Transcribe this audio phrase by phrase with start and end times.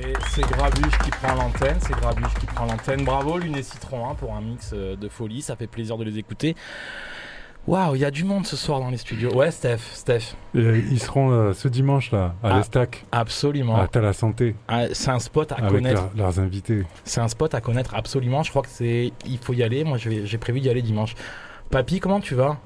[0.00, 3.04] Et c'est Grabuche qui prend l'antenne, c'est Grabuche qui prend l'antenne.
[3.04, 6.04] Bravo Lune et Citron hein, pour un mix euh, de folie, ça fait plaisir de
[6.04, 6.54] les écouter.
[7.66, 9.30] Waouh, il y a du monde ce soir dans les studios.
[9.34, 10.34] Ouais, Steph, Steph.
[10.54, 13.76] Et ils seront euh, ce dimanche là, à Ah, l'Estac, Absolument.
[13.76, 16.00] à T'as la santé, Ah, c'est un spot à avec connaître.
[16.14, 16.84] leur- leurs invités.
[17.04, 18.42] C'est un spot à connaître absolument.
[18.42, 19.84] Je crois que c'est, il faut y aller.
[19.84, 21.14] Moi, j'ai prévu d'y aller dimanche.
[21.70, 22.56] Papy, comment tu vas?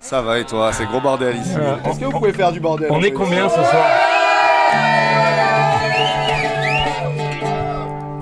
[0.00, 0.72] Ça va et toi?
[0.72, 1.54] C'est gros bordel ici.
[1.56, 2.88] Euh, Est-ce que vous pouvez faire du bordel?
[2.90, 3.86] On est combien ce soir?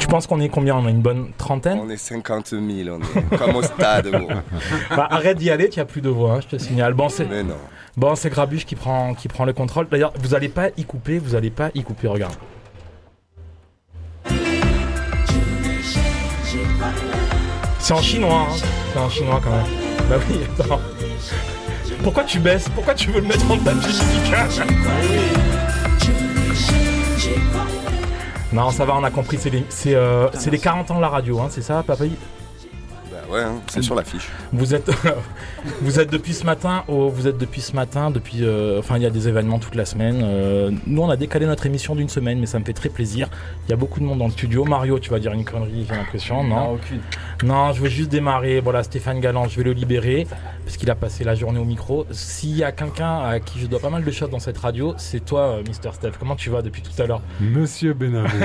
[0.06, 3.00] Tu penses qu'on est combien On a une bonne trentaine On est 50 000, on
[3.00, 4.08] est comme au stade.
[4.96, 6.94] Bah, Arrête d'y aller, tu as plus de voix, hein, je te signale.
[6.94, 7.56] Bon, c'est Mais non.
[7.96, 9.88] bon, c'est Grabuche qui prend, qui prend le contrôle.
[9.90, 12.06] D'ailleurs, vous allez pas y couper, vous allez pas y couper.
[12.06, 12.34] Regarde.
[17.80, 18.54] C'est en chinois, hein.
[18.92, 19.66] c'est en chinois quand même.
[20.08, 20.80] Bah oui, attends.
[22.04, 22.68] Pourquoi tu baisses?
[22.68, 24.00] Pourquoi tu veux le mettre en tapis
[28.56, 29.36] Non, ça va, on a compris.
[29.38, 32.04] C'est les, c'est, euh, c'est les 40 ans de la radio, hein, c'est ça, papa
[32.06, 32.10] Bah
[33.30, 34.28] ouais, hein, c'est sur l'affiche.
[34.52, 34.90] Vous êtes,
[35.82, 39.02] vous êtes depuis ce matin, au- vous êtes depuis ce matin, depuis, euh, enfin il
[39.02, 40.20] y a des événements toute la semaine.
[40.22, 43.28] Euh, nous on a décalé notre émission d'une semaine, mais ça me fait très plaisir.
[43.66, 44.64] Il y a beaucoup de monde dans le studio.
[44.64, 47.00] Mario, tu vas dire une connerie, j'ai l'impression, non aucune.
[47.44, 48.60] Non, je veux juste démarrer.
[48.60, 50.26] Voilà, Stéphane Galland, je vais le libérer
[50.64, 52.06] parce qu'il a passé la journée au micro.
[52.10, 54.94] S'il y a quelqu'un à qui je dois pas mal de choses dans cette radio,
[54.96, 56.12] c'est toi, euh, Mister Steph.
[56.18, 57.20] Comment tu vas depuis tout à l'heure?
[57.40, 58.28] Monsieur Benavo.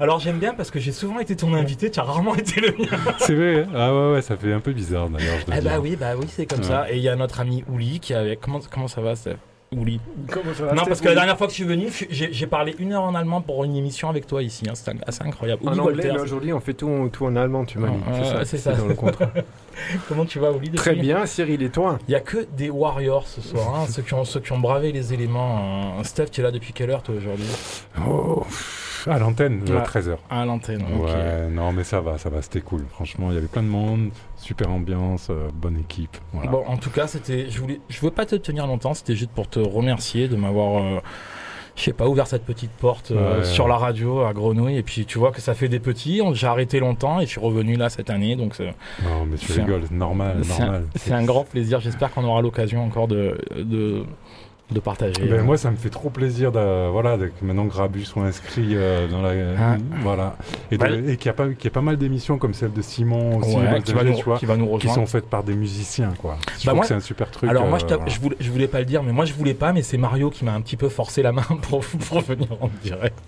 [0.00, 2.68] Alors j'aime bien parce que j'ai souvent été ton invité, tu as rarement été le
[2.78, 2.98] mien.
[3.18, 5.96] c'est vrai hein Ah ouais, ouais, ça fait un peu bizarre d'ailleurs, Eh bah oui,
[5.96, 6.64] bah oui, c'est comme Ouais.
[6.64, 6.90] ça.
[6.90, 8.40] Et il y a notre ami Ouli qui est avec.
[8.40, 9.36] Comment, comment ça va, Steph?
[9.76, 9.98] Ouli.
[10.30, 12.76] Comment ça va Non, parce que la dernière fois que je suis venu, j'ai parlé
[12.78, 14.64] une heure en allemand pour une émission avec toi ici.
[14.68, 14.74] hein.
[15.06, 15.62] Assez incroyable.
[15.68, 17.96] En Ouli anglais, aujourd'hui on fait tout, tout en allemand, tu m'as dit.
[18.44, 18.72] C'est ça.
[18.74, 19.30] dans le contrat.
[20.08, 21.98] Comment tu vas, depuis Très bien, Cyril et toi?
[22.08, 24.58] Il y a que des warriors ce soir, hein, ceux, qui ont, ceux qui ont
[24.58, 25.94] bravé les éléments.
[25.98, 26.04] hein.
[26.04, 27.46] Steph, tu es là depuis quelle heure toi aujourd'hui?
[28.06, 28.44] Oh,
[29.06, 29.80] à l'antenne, Ouais.
[29.82, 30.16] 13h.
[30.30, 30.82] À l'antenne.
[30.82, 31.04] ok.
[31.08, 32.84] Ouais, non mais ça va, ça va, c'était cool.
[32.90, 36.16] Franchement, il y avait plein de monde, super ambiance, euh, bonne équipe.
[36.32, 36.50] Voilà.
[36.50, 37.50] Bon, en tout cas, c'était.
[37.50, 37.80] Je voulais.
[37.88, 38.94] Je veux pas te tenir longtemps.
[38.94, 40.82] C'était juste pour te remercier de m'avoir.
[40.82, 41.00] euh,
[41.76, 43.44] je sais pas, ouvert cette petite porte euh, Ouais.
[43.44, 44.76] sur la radio à Grenouille.
[44.76, 46.20] Et puis, tu vois que ça fait des petits.
[46.34, 48.36] J'ai arrêté longtemps et je suis revenu là cette année.
[48.36, 50.84] Donc, Non mais tu un- rigoles, normal, c'est un, normal.
[50.94, 51.80] c'est un grand plaisir.
[51.80, 54.04] J'espère qu'on aura l'occasion encore de, de,
[54.70, 55.26] de partager.
[55.28, 58.68] Ben, moi, ça me fait trop plaisir de, voilà, de- que maintenant Grabu soit inscrit
[58.72, 59.30] euh, dans la.
[59.58, 59.76] Ah.
[60.02, 60.36] Voilà.
[60.72, 62.80] Et, et qu'il y, a pas- qu'il y a pas mal d'émissions comme celle de
[62.82, 64.94] Simon aussi, Ouais, qui, va nous, vois, qui va nous qui rejoindre.
[65.00, 66.36] sont faites par des musiciens, quoi.
[66.40, 67.50] Je Bah, trouve moi- que c'est un super truc.
[67.50, 68.06] Alors moi je, euh, voilà.
[68.06, 70.30] je, voulais, je voulais pas le dire, mais moi je voulais pas, mais c'est Mario
[70.30, 73.18] qui m'a un petit peu forcé la main pour, pour venir en direct.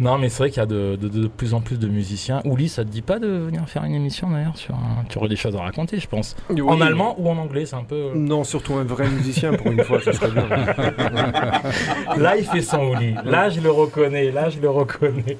[0.00, 2.40] Non mais c'est vrai qu'il y a de, de- de plus en plus de musiciens.
[2.44, 5.04] Ouli, ça te dit pas de venir faire une émission d'ailleurs sur un...
[5.08, 6.36] Tu aurais des choses à raconter je pense.
[6.66, 8.12] En allemand ou en anglais, c'est un peu...
[8.14, 10.46] Non, surtout un vrai musicien pour une fois, ça serait bien.
[12.16, 15.38] Là il fait son Ouli, là je le reconnais, là je le reconnais.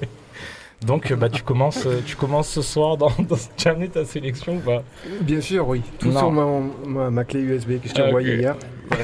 [0.86, 3.36] Donc euh, bah, tu, commences, euh, tu commences ce soir dans, dans...
[3.66, 4.82] Amené ta sélection ou pas?
[5.22, 5.82] Bien sûr, oui.
[5.98, 6.18] Tout Non.
[6.20, 6.46] sur ma,
[6.86, 8.08] ma, ma clé USB que je t'ai Ok.
[8.08, 8.56] envoyée hier.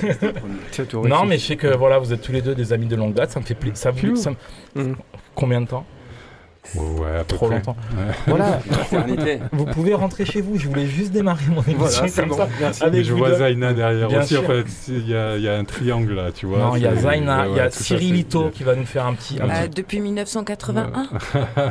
[1.05, 3.13] Non mais je sais que voilà, vous êtes tous les deux des amis de longue
[3.13, 3.93] date, ça me fait plaisir.
[4.75, 4.97] Mhm.
[5.35, 5.85] Combien de temps?
[6.75, 7.57] Ouais, à peu Trop près.
[7.57, 7.77] longtemps.
[7.97, 8.15] Ouais.
[8.27, 8.59] Voilà,
[9.53, 10.59] vous pouvez rentrer chez vous.
[10.59, 12.37] Je voulais juste démarrer mon émission Voilà, c'est comme bon.
[12.37, 12.49] ça.
[12.59, 12.83] Merci.
[12.83, 13.35] Avec Mais je vois.
[13.35, 14.29] Zaina derrière Bien aussi.
[14.35, 14.43] sûr.
[14.45, 16.59] En fait, il y a, il y a un triangle là, tu vois.
[16.59, 19.15] Non, il y a Zaina, ouais, il y a Cyrilito qui va nous faire un
[19.15, 19.39] petit.
[19.41, 20.91] un Euh, petit- depuis 1981,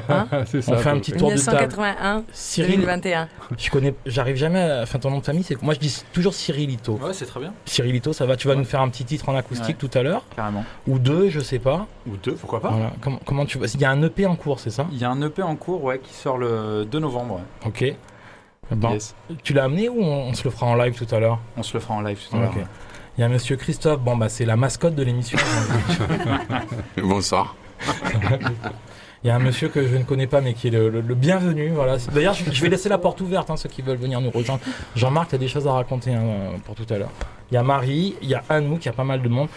[0.09, 0.73] Hein c'est ça.
[0.73, 1.57] on fait un petit tour de table.
[1.57, 3.27] 1981, Cyril, 2021.
[3.57, 4.59] je connais, j'arrive jamais.
[4.61, 6.99] À, enfin, ton nom de famille, c'est moi je dis toujours Cyrilito.
[7.03, 8.37] Ouais, c'est très bien, Cyrilito, ça va.
[8.37, 10.63] Tu vas nous faire un petit titre en acoustique tout à l'heure carrément.
[10.87, 11.87] ou deux, je sais pas.
[12.07, 12.91] Ou deux, pourquoi pas Voilà.
[13.01, 15.03] Comment, comment tu vas Il y a un EP en cours, c'est ça Il y
[15.05, 17.35] a un EP en cours ouais, qui sort le 2 novembre.
[17.65, 17.67] ouais.
[17.67, 17.95] Ok.
[18.71, 19.13] Bon, Yes.
[19.43, 21.63] tu l'as amené ou on, on se le fera en live tout à l'heure On
[21.63, 22.53] se le fera en live tout à l'heure.
[23.17, 23.99] Il y a Monsieur Christophe.
[23.99, 25.37] Bon bah c'est la mascotte de l'émission.
[27.01, 27.55] Bonsoir.
[29.23, 30.99] Il y a un monsieur que je ne connais pas, mais qui est le, le-
[31.01, 31.69] le bienvenu.
[31.69, 31.95] Voilà.
[32.13, 34.61] D'ailleurs, je, je vais laisser la porte ouverte, hein, ceux qui veulent venir nous rejoindre.
[34.97, 36.23] Jean-Marc, tu as des choses à raconter hein,
[36.65, 37.11] pour tout à l'heure.
[37.49, 39.47] Il y a Marie, il y a Anouk, il y a pas mal de monde.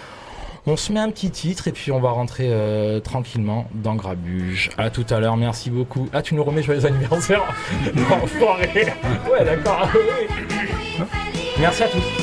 [0.69, 4.71] On se met un petit titre et puis on va rentrer euh, tranquillement dans Grabuge.
[4.77, 6.09] À tout à l'heure, merci beaucoup.
[6.13, 7.45] Ah, tu nous remets joyeux anniversaire
[8.11, 8.93] Enfoiré
[9.31, 9.89] Ouais, d'accord.
[11.59, 12.16] Merci à tous.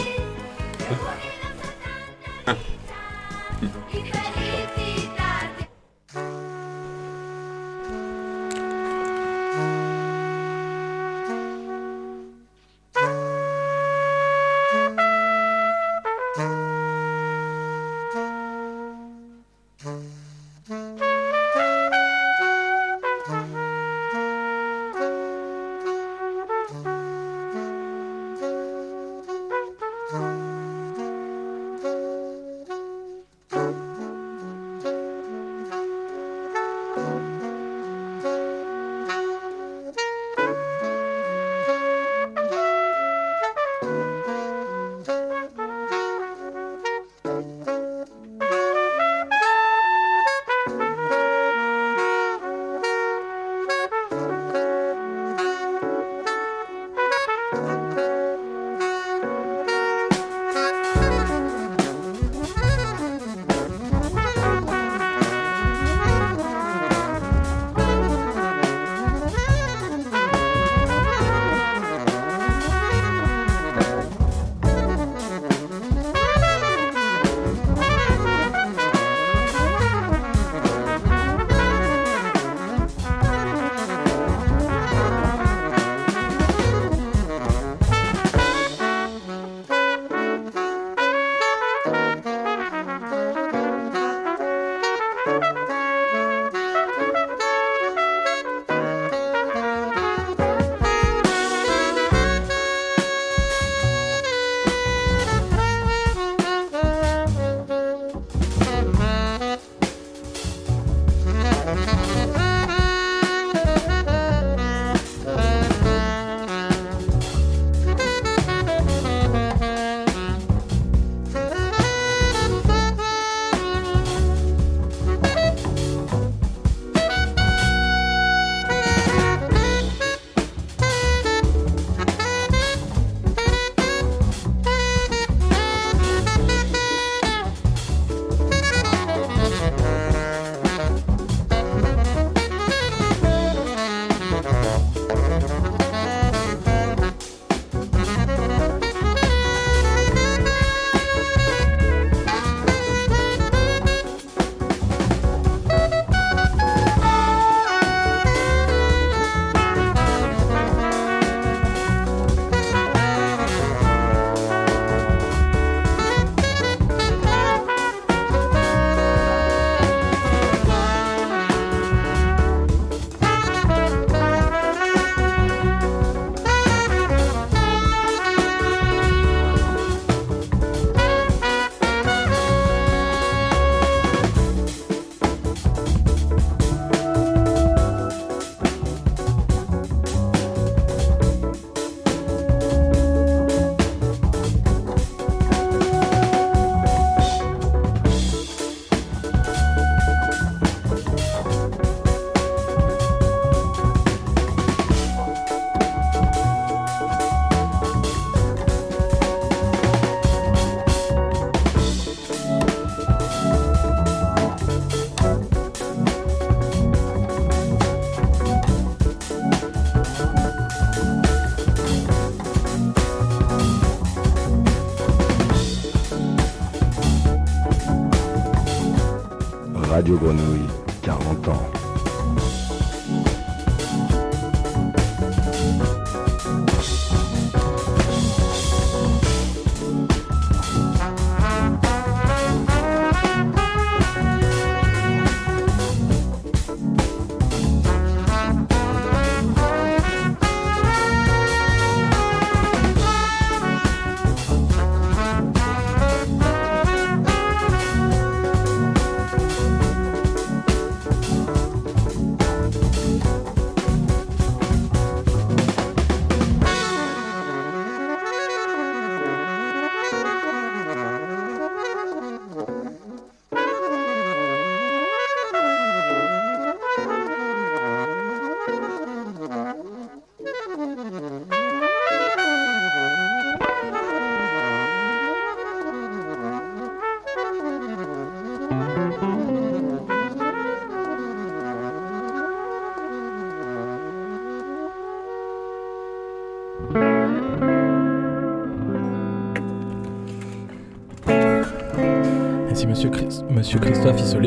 [230.15, 230.68] Grenouille,
[231.01, 231.71] 40 ans.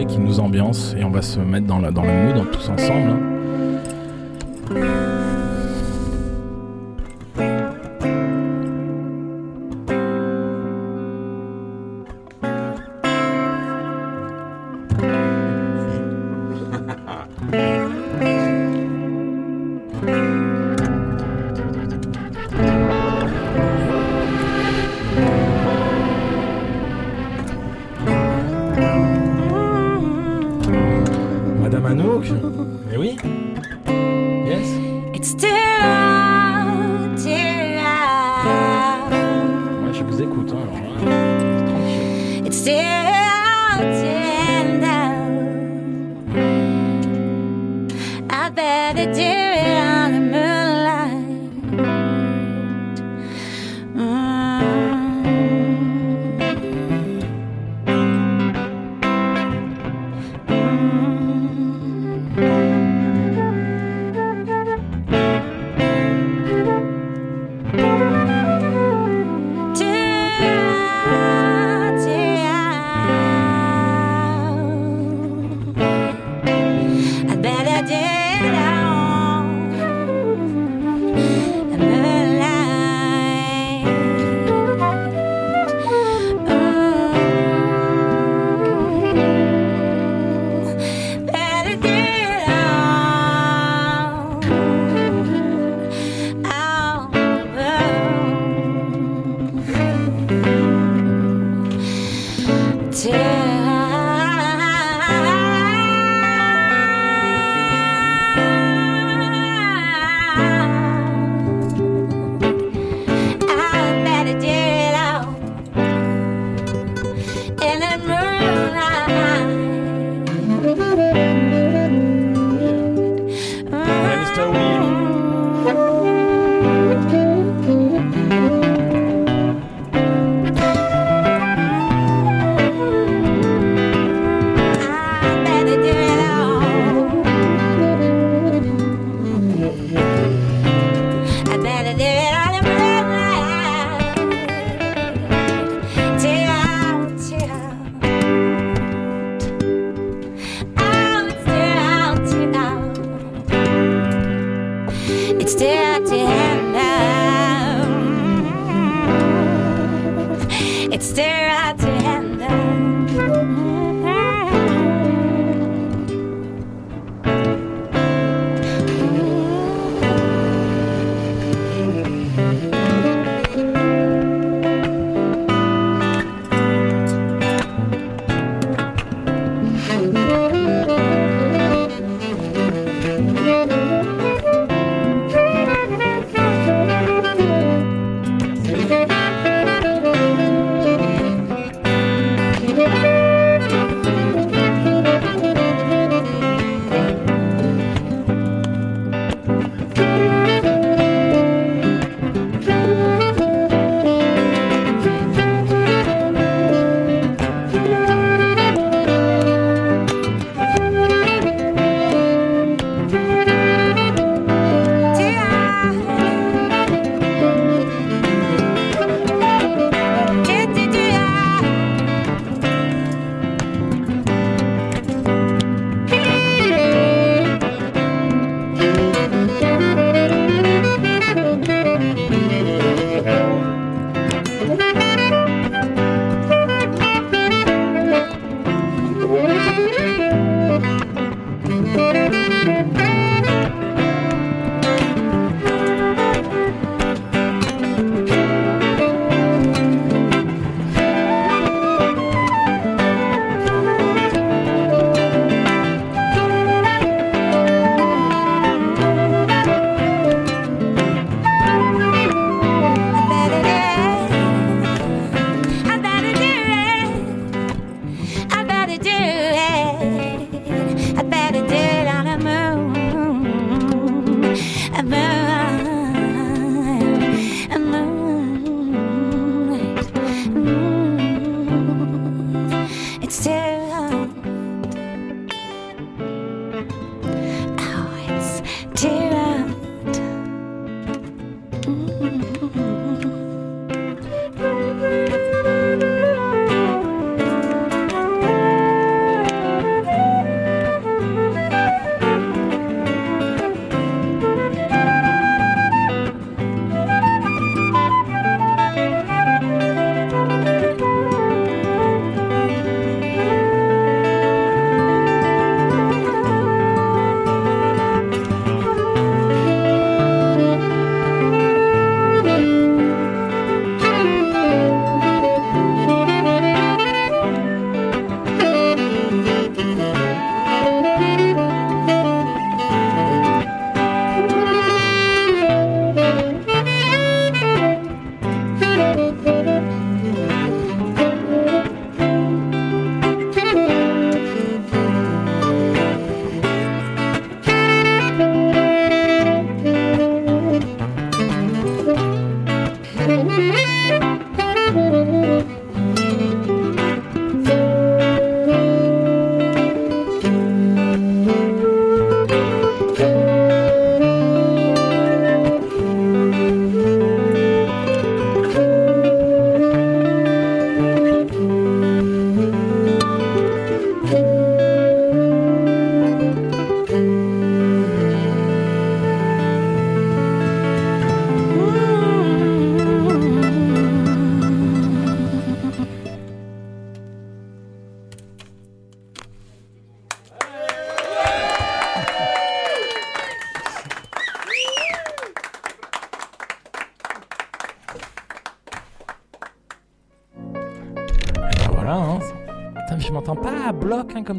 [0.06, 3.10] qui nous ambiance et on va se mettre dans, la, dans le mood tous ensemble.
[3.10, 3.35] Hein.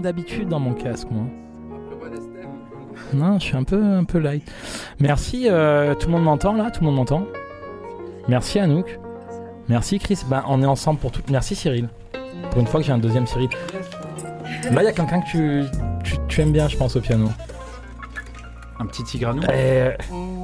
[0.08, 1.26] D'habitude dans mon casque, moi.
[3.14, 4.50] Non, je suis un peu, un peu light.
[5.02, 6.72] Merci, euh, tout le monde m'entend là?
[6.72, 7.26] Tout le monde m'entend?
[8.30, 9.00] Merci Anouk.
[9.68, 10.20] Merci Chris.
[10.30, 11.22] Ben, on est ensemble pour tout.
[11.30, 11.90] Merci Cyril.
[12.52, 13.50] Pour une fois que j'ai un deuxième Cyril.
[14.72, 15.64] Là, il y a quelqu'un que tu,
[16.06, 17.28] tu, tu aimes bien, je pense, au piano.
[18.80, 19.42] Un petit tigre à nous.
[19.50, 19.92] Euh,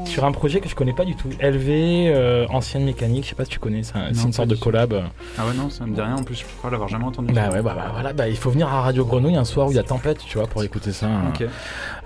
[0.05, 1.29] sur un projet que je connais pas du tout.
[1.39, 4.55] LV, euh, ancienne mécanique, je sais pas si tu connais, c'est un- une sorte de
[4.55, 5.03] collab.
[5.37, 7.31] Ah ouais, non, ça me dit rien en plus, je crois l'avoir jamais entendu.
[7.33, 9.71] Bah ouais, bah, bah, voilà, bah, il faut venir à Radio Grenouille un soir où
[9.71, 11.07] il y a tempête, tu vois, pour écouter ça.
[11.29, 11.45] Ok.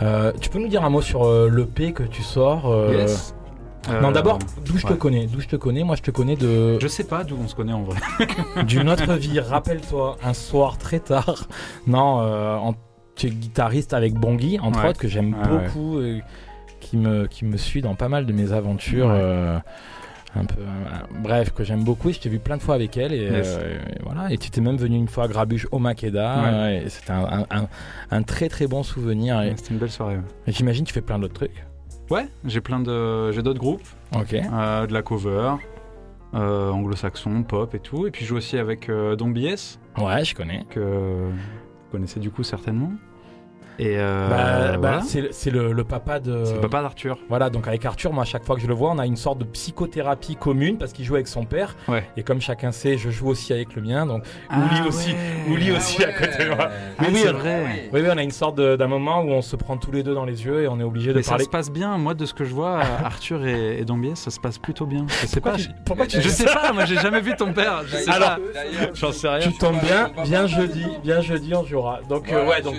[0.02, 3.34] Euh, tu peux nous dire un mot sur euh, l'EP que tu sors euh, Yes.
[4.02, 5.86] Non, d'abord, d'où je te connais D'où je te connais?
[5.86, 7.98] Moi, je te connais de Je sais pas d'où on se connaît en vrai.
[8.66, 9.40] d'une autre vie.
[9.40, 11.48] Rappelle-toi, un soir très tard.
[11.88, 12.74] Non, euh, en-
[13.18, 14.90] tu es guitariste avec Bongi, entre Ouais.
[14.90, 15.48] autres, que j'aime ouais.
[15.48, 16.00] beaucoup,
[16.80, 19.08] qui me qui me suit dans pas mal de mes aventures.
[19.08, 19.14] Ouais.
[19.16, 19.60] euh,
[20.36, 22.10] un peu, euh, bref, que j'aime beaucoup.
[22.10, 23.58] Et je t'ai vu plein de fois avec elle et, Yes.
[23.60, 24.32] euh, et voilà.
[24.32, 26.72] Et tu t'es même venu une fois à Grabuge au Makeda.
[26.74, 27.68] Et c'était un, un- un-
[28.12, 29.42] un très très bon souvenir.
[29.56, 30.18] C'était une belle soirée.
[30.18, 30.24] ouais.
[30.46, 31.66] et j'imagine que tu fais plein d'autres trucs.
[32.12, 34.34] Ouais, j'ai plein de, j'ai d'autres groupes, Ok.
[34.34, 35.54] euh, de la cover,
[36.36, 38.06] euh, anglo-saxon, pop et tout.
[38.06, 40.66] Et puis je joue aussi avec euh, Don BS, Ouais, je connais.
[40.70, 40.80] que
[41.32, 42.92] vous connaissez du coup certainement.
[43.80, 45.02] Et euh, Bah, bah, voilà.
[45.02, 46.44] c'est le- c'est le, le papa de.
[46.46, 47.18] c'est le papa d'Arthur.
[47.30, 49.16] Voilà, donc avec Arthur, moi, à chaque fois que je le vois, on a une
[49.16, 51.76] sorte de psychothérapie commune parce qu'il joue avec son père.
[51.88, 52.04] Ouais.
[52.18, 54.06] Et comme chacun sait, je joue aussi avec le mien.
[54.06, 55.54] Donc, Ah Ouli aussi, ouais.
[55.54, 56.70] Ouli aussi à côté de moi.
[56.98, 57.90] Ah Oui, oui, vrai.
[57.94, 60.02] Oui, oui, on a une sorte de- d'un moment où on se prend tous les
[60.04, 61.46] deux dans les yeux et on est obligé de Mais ça parler.
[61.46, 64.40] se passe bien, moi de ce que je vois, Arthur et, et BS, ça se
[64.40, 65.06] passe plutôt bien.
[65.08, 65.58] Je sais Pourquoi pas.
[65.58, 67.84] tu, je- pourquoi tu Je sais ça pas, moi j'ai jamais vu ton père.
[67.88, 68.40] Je sais Alors, pas.
[68.94, 69.40] J'en sais rien.
[69.40, 72.00] Tu tombes bien, bien jeudi, bien jeudi, on jouera.
[72.10, 72.76] Donc, euh, ouais, donc.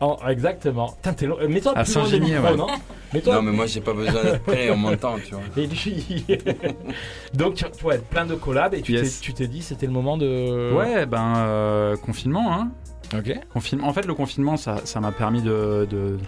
[0.00, 0.94] Oh, exactement.
[1.02, 2.56] Putain, long- euh, Mets-toi À plus loin des Saint-Génie, micros, ouais.
[2.56, 2.66] non
[3.14, 3.34] Mets-toi.
[3.36, 5.42] Non, mais moi j'ai pas besoin d'être prêt, on m'entend, tu vois.
[5.56, 6.24] Et lui-
[7.34, 9.18] Donc, tu tu vois, plein de collabs et tu Yes.
[9.20, 10.72] t'es- tu t'es dit c'était le moment de.
[10.74, 12.70] Ouais, ben euh, confinement, hein.
[13.16, 13.32] Ok.
[13.52, 13.86] Confinement.
[13.88, 16.18] En fait, le confinement, ça, ça m'a permis de, de-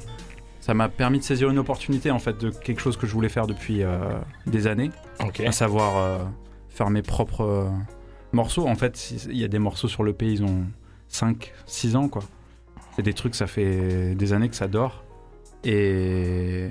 [0.60, 3.28] ça m'a permis de saisir une opportunité en fait de quelque chose que je voulais
[3.28, 3.98] faire depuis euh,
[4.46, 4.90] des années,
[5.24, 5.40] Ok.
[5.40, 6.18] à savoir euh,
[6.68, 7.68] faire mes propres euh,
[8.32, 8.68] morceaux.
[8.68, 10.64] En fait, il y a des morceaux sur le pays, ils ont
[11.08, 12.22] 5, 6 ans quoi.
[12.98, 15.04] C'est des trucs, ça fait des années que ça dort.
[15.62, 16.68] Et,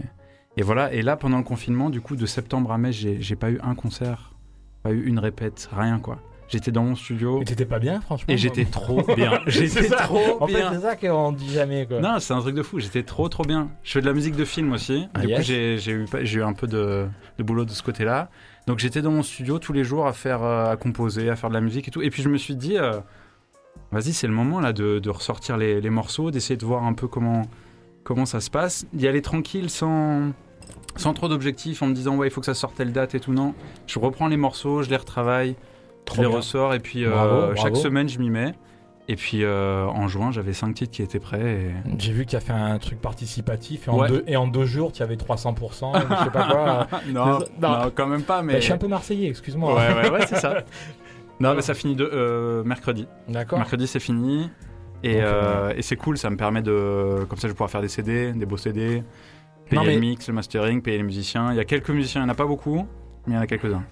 [0.57, 0.91] et voilà.
[0.91, 3.75] Et là, pendant le confinement, du coup, de septembre à mai, j'ai pas eu un
[3.75, 4.33] concert,
[4.83, 6.19] pas eu une répète, rien quoi.
[6.49, 9.39] J'étais dans mon studio Et t'étais pas bien, franchement et j'étais trop bien.
[9.47, 10.73] J'étais trop En fait, bien.
[10.73, 12.01] c'est ça qu'on dit jamais, quoi.
[12.01, 12.79] Non, c'est un truc de fou.
[12.79, 13.69] J'étais trop, trop bien.
[13.83, 15.07] Je fais de la musique de film aussi.
[15.13, 15.45] Ah, du coup, yes.
[15.45, 18.29] j'ai j'ai eu, un peu de, de boulot de ce côté-là.
[18.65, 21.49] Donc, j'étais dans mon studio tous les jours à faire, euh, à composer, à faire
[21.49, 22.01] de la musique et tout.
[22.01, 22.99] Et puis, je me suis dit, euh,
[23.91, 26.93] vas-y, c'est le moment là de, de ressortir les, les morceaux, d'essayer de voir un
[26.93, 27.43] peu comment,
[28.03, 30.31] comment ça se passe, d'y aller tranquille sans,
[30.95, 33.19] sans trop d'objectifs, en me disant, ouais, il faut que ça sorte telle date et
[33.19, 33.33] tout.
[33.33, 33.53] Non,
[33.85, 35.55] je reprends les morceaux, je les retravaille,
[35.99, 36.37] je Trop les bien.
[36.37, 38.53] ressors et puis euh, Bravo, chaque semaine, je m'y mets.
[39.09, 41.41] Et puis euh, en juin, j'avais cinq titres qui étaient prêts.
[41.61, 41.71] Et...
[41.97, 44.09] J'ai vu tu as fait un truc participatif et en, Ouais.
[44.09, 46.87] deux, et en deux jours, tu avais 300%, je sais pas quoi.
[47.13, 47.25] non.
[47.25, 47.39] Non.
[47.61, 48.53] non, quand même pas, mais.
[48.53, 49.73] Bah, je suis un peu marseillais, excuse-moi.
[49.75, 50.57] Ouais, ouais, ouais, c'est ça.
[51.39, 53.07] Non, mais ça finit de, euh, mercredi.
[53.27, 53.59] D'accord.
[53.59, 54.49] Mercredi, c'est fini.
[55.03, 57.25] Et, Donc, euh, et c'est cool, ça me permet de.
[57.29, 59.03] Comme ça, je vais pouvoir faire des CD, des beaux CD,
[59.69, 61.51] payer Non, mais- le mix, le mastering, payer les musiciens.
[61.51, 62.87] Il y a quelques musiciens, il n'y en a pas beaucoup,
[63.27, 63.83] mais il y en a quelques-uns.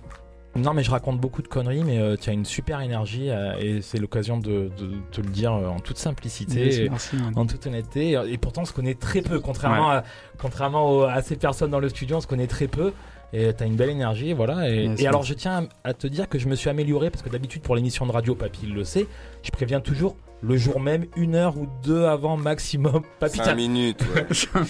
[0.55, 3.53] Non, mais je raconte beaucoup de conneries, mais euh, tu as une super énergie euh,
[3.59, 6.85] et c'est l'occasion de, de te le dire euh, en toute simplicité.
[6.85, 7.17] et Merci.
[7.35, 10.03] En toute honnêteté, et pourtant on se connaît très peu, contrairement, à,
[10.39, 12.93] contrairement aux- à ces personnes dans le studio, on se connaît très peu.
[13.33, 14.69] Et t'as une belle énergie, voilà.
[14.69, 17.61] Et, alors je tiens à te dire que je me suis amélioré parce que d'habitude
[17.61, 19.07] pour l'émission de radio, Papy il le sait,
[19.43, 23.01] je préviens toujours le jour même, une heure ou deux avant maximum.
[23.19, 24.25] Papy, 5 tiens, minutes, ouais.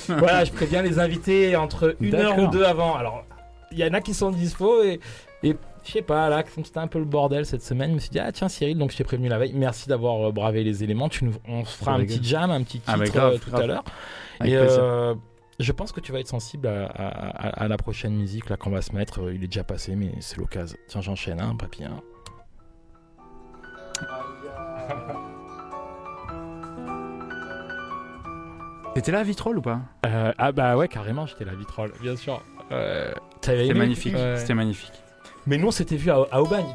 [0.17, 2.95] voilà, je préviens les invités entre une heure ou deux avant.
[2.95, 3.25] Alors,
[3.71, 4.99] il y en a qui sont dispo et,
[5.43, 7.99] et je sais pas, là, comme c'était un peu le bordel cette semaine, je me
[7.99, 10.63] suis dit, ah tiens Cyril, donc je t'ai prévenu la veille, merci d'avoir euh, bravé
[10.63, 11.09] les éléments.
[11.09, 13.51] Tu nous- on se fera un petit jam, un petit titre Ah, grave, euh, tout
[13.51, 13.63] grave.
[13.63, 13.83] à l'heure.
[14.43, 15.13] Et euh,
[15.59, 18.57] je pense que tu vas être sensible à, à- à- à la prochaine musique là
[18.57, 19.21] qu'on va se mettre.
[19.21, 20.77] Euh, Il est déjà passé, mais c'est l'occasion.
[20.87, 21.83] Tiens, j'enchaîne, hein, papy.
[21.85, 22.01] hein.
[28.93, 29.79] T'étais là à Vitrolles ou pas?
[30.05, 32.41] Euh, ah bah ouais, carrément, j'étais la vitrole, bien sûr.
[32.71, 34.15] Euh, C'était magnifique.
[34.15, 34.35] Ouais.
[34.37, 34.93] C'était magnifique.
[35.47, 36.65] Mais nous, on s'était vu à, à Aubagne.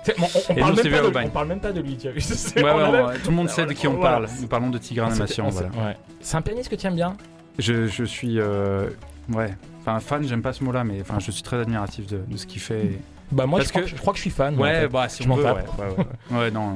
[0.50, 1.26] On, parle nous, vu à de- Aubagne.
[1.28, 3.72] on parle même pas de lui, tu Ouais, ouais, même- tout le monde sait de
[3.72, 4.28] qui on parle.
[4.40, 5.46] Nous parlons de Tigre Animation.
[5.46, 5.94] on Voilà.
[6.20, 7.16] C'est un pianiste que tu aimes bien?
[7.60, 8.38] Je, je suis.
[8.40, 8.88] euh,
[9.32, 9.54] ouais.
[9.80, 12.46] Enfin, fan, j'aime pas ce mot-là, mais enfin, je suis très admiratif de, de ce
[12.46, 12.84] qu'il fait.
[12.86, 12.98] et-
[13.32, 13.96] Bah moi, Parce je crois, que- que...
[13.96, 14.54] je crois que je suis fan.
[14.56, 14.88] en Ouais, fait.
[14.88, 15.68] bah, si Je m'en tape.
[15.78, 15.94] ouais, ouais,
[16.32, 16.38] ouais.
[16.38, 16.74] Ouais, non.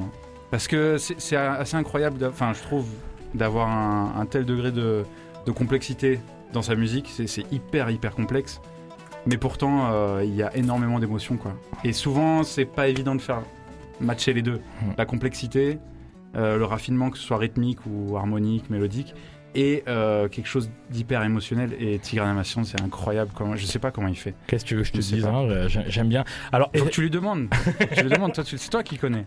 [0.51, 2.87] Parce que c'est assez incroyable, enfin, je trouve,
[3.33, 5.03] d'avoir un, un tel degré de,
[5.45, 6.19] de complexité
[6.53, 7.09] dans sa musique.
[7.11, 8.61] C'est c'est hyper, hyper complexe.
[9.27, 11.53] Mais pourtant, euh, il y a énormément d'émotions, quoi.
[11.83, 13.41] Et souvent, c'est pas évident de faire
[13.99, 14.61] matcher les deux.
[14.81, 14.91] Hmm.
[14.97, 15.79] La complexité
[16.35, 19.13] euh, le raffinement, que ce soit rythmique ou harmonique, mélodique,
[19.55, 21.71] et euh, quelque chose d'hyper émotionnel.
[21.79, 23.31] Et Tigran Amassian, c'est incroyable.
[23.33, 24.33] Comment, je sais pas comment il fait.
[24.47, 26.23] Qu'est-ce que tu veux que je te Je dise hein, j'ai- J'aime bien.
[26.51, 27.47] Alors, Il faut que tu lui demandes.
[27.95, 28.11] tu lui
[28.43, 29.25] tu- c'est toi qui connais.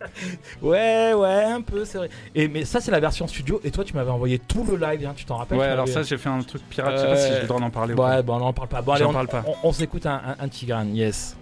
[0.62, 2.10] ouais, ouais, un peu, c'est vrai.
[2.34, 3.60] Et mais ça, c'est la version studio.
[3.64, 6.02] Et toi, tu m'avais envoyé tout le live, hein, tu t'en rappelles Ouais, alors ça,
[6.02, 6.92] j'ai fait un truc pirate.
[6.96, 7.94] Je sais pas si Euh, j'ai le droit d'en parler.
[7.94, 8.02] ou.
[8.02, 8.82] Ouais, bon, on n'en parle pas.
[8.82, 9.44] Bon, allez, on, parle pas.
[9.46, 11.36] on- on s'écoute un, un, un Tigran, yes.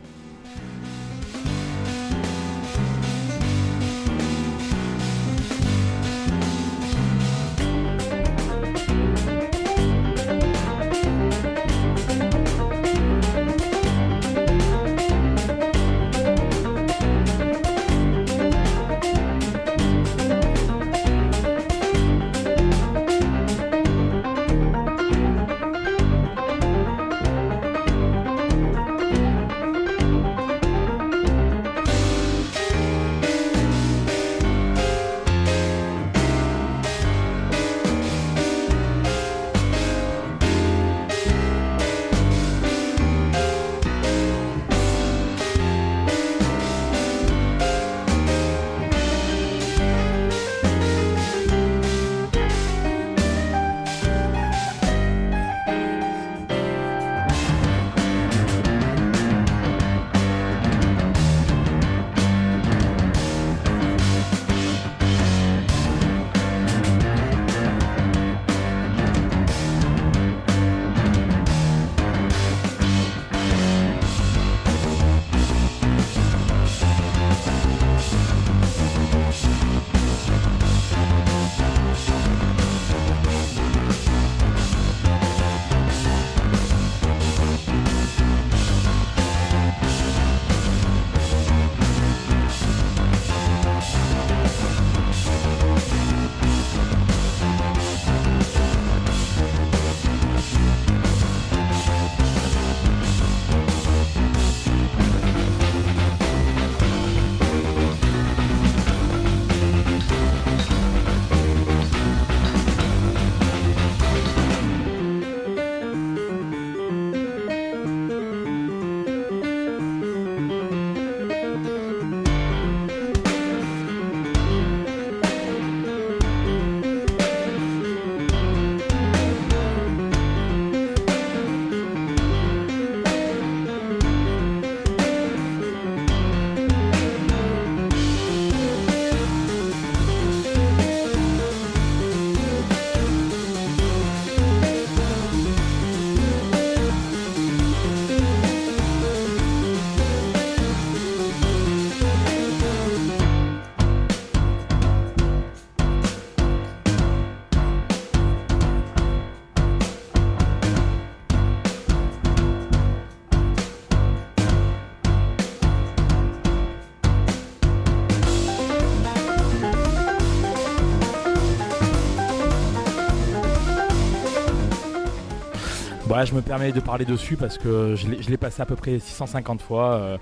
[176.17, 178.99] Bah, je me permets de parler dessus parce que je l'ai passé à peu près
[178.99, 179.91] 650 fois.
[179.97, 180.17] euh,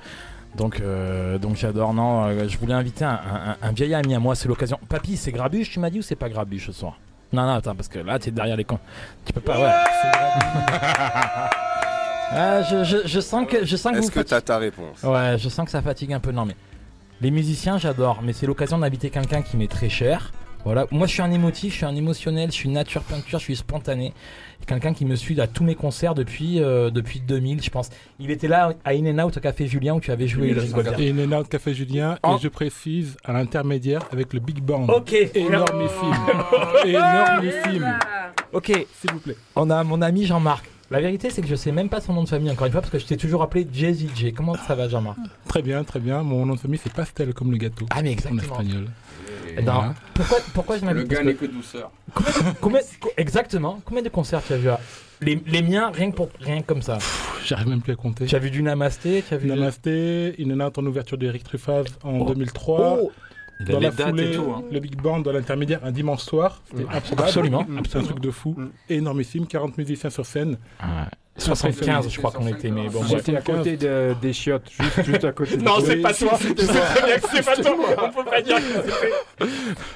[0.57, 1.95] donc, euh, donc j'adore.
[1.95, 4.35] Non, euh, je voulais inviter un, un- un vieil ami à moi.
[4.35, 4.77] C'est l'occasion.
[4.89, 6.99] Papy, c'est Grabuche, tu m'as dit ou c'est pas Grabuche ce soir?
[7.33, 8.81] Non, non, attends, parce que là, tu es derrière les cons.
[9.25, 9.71] Tu peux pas, ouais.
[12.37, 15.01] Ah, je, je- je sens que, je sens que Est-ce que t'as ta réponse?
[15.05, 16.33] Ouais, je sens que ça fatigue un peu.
[16.33, 16.57] Non, mais
[17.21, 18.19] les musiciens, j'adore.
[18.21, 20.33] Mais c'est l'occasion d'inviter quelqu'un qui m'est très cher.
[20.64, 20.87] Voilà.
[20.90, 23.57] Moi, je suis un émotif, je suis un émotionnel, je suis nature peinture, je suis
[23.57, 24.12] spontané.
[24.66, 27.90] Quelqu'un qui me suit à tous mes concerts depuis, euh, depuis 2000, je pense.
[28.18, 30.48] Il était là à In and Out au Café Julien où tu avais joué.
[30.98, 34.87] Et une Out Café Julien, En- et je précise à l'intermédiaire avec le Big Band.
[34.88, 35.12] Ok.
[35.35, 36.14] Énormissime.
[36.87, 37.98] Énormissime.
[38.53, 38.66] Ok.
[39.00, 39.37] S'il vous plaît.
[39.57, 40.64] On a mon ami Jean-Marc.
[40.95, 42.81] La vérité, c'est que je sais même pas son nom de famille encore une fois
[42.81, 44.33] parce que je t'ai toujours appelé JZJ.
[44.33, 46.23] Comment ça va, Jean-Marc Très bien, très bien.
[46.23, 47.87] Mon nom de famille, c'est Pastel comme le gâteau.
[47.91, 48.43] Ah, mais En exactement.
[48.43, 48.85] espagnol.
[49.57, 49.63] Non.
[49.65, 49.95] Voilà.
[50.15, 51.91] Pourquoi, pourquoi je Le gars n'est que- que douceur.
[52.61, 52.79] combien,
[53.17, 53.81] Exactement.
[53.85, 54.79] Combien de concerts tu as vu à-
[55.21, 56.99] les, les miens, rien que pour rien que comme ça.
[57.45, 58.27] J'arrive même plus à compter.
[58.27, 61.43] Tu as vu du Namasté Tu as vu Namasté, In and Out en ouverture d'Eric
[61.43, 62.25] Truffaz en Oh.
[62.27, 62.99] 2003.
[63.03, 63.13] Oh,
[63.61, 64.53] Il a Dans les la dates foulée, et tout.
[64.57, 64.62] hein.
[64.71, 66.61] le Big Band dans l'intermédiaire un dimanche soir.
[66.71, 66.88] C'était Mm.
[67.19, 68.55] Absolument, C'est un truc de fou.
[68.59, 68.69] Mm.
[68.90, 70.59] Énormissime, 40 musiciens sur scène.
[70.81, 73.03] Ah, 75, je crois qu'on était, mais bon.
[73.05, 75.57] J'étais à côté de- des chiottes, juste, juste à côté.
[75.57, 76.38] Non, c'est pas toi.
[76.40, 77.77] Je sais très bien que c'est pas toi.
[78.05, 79.47] On peut pas dire que c'était.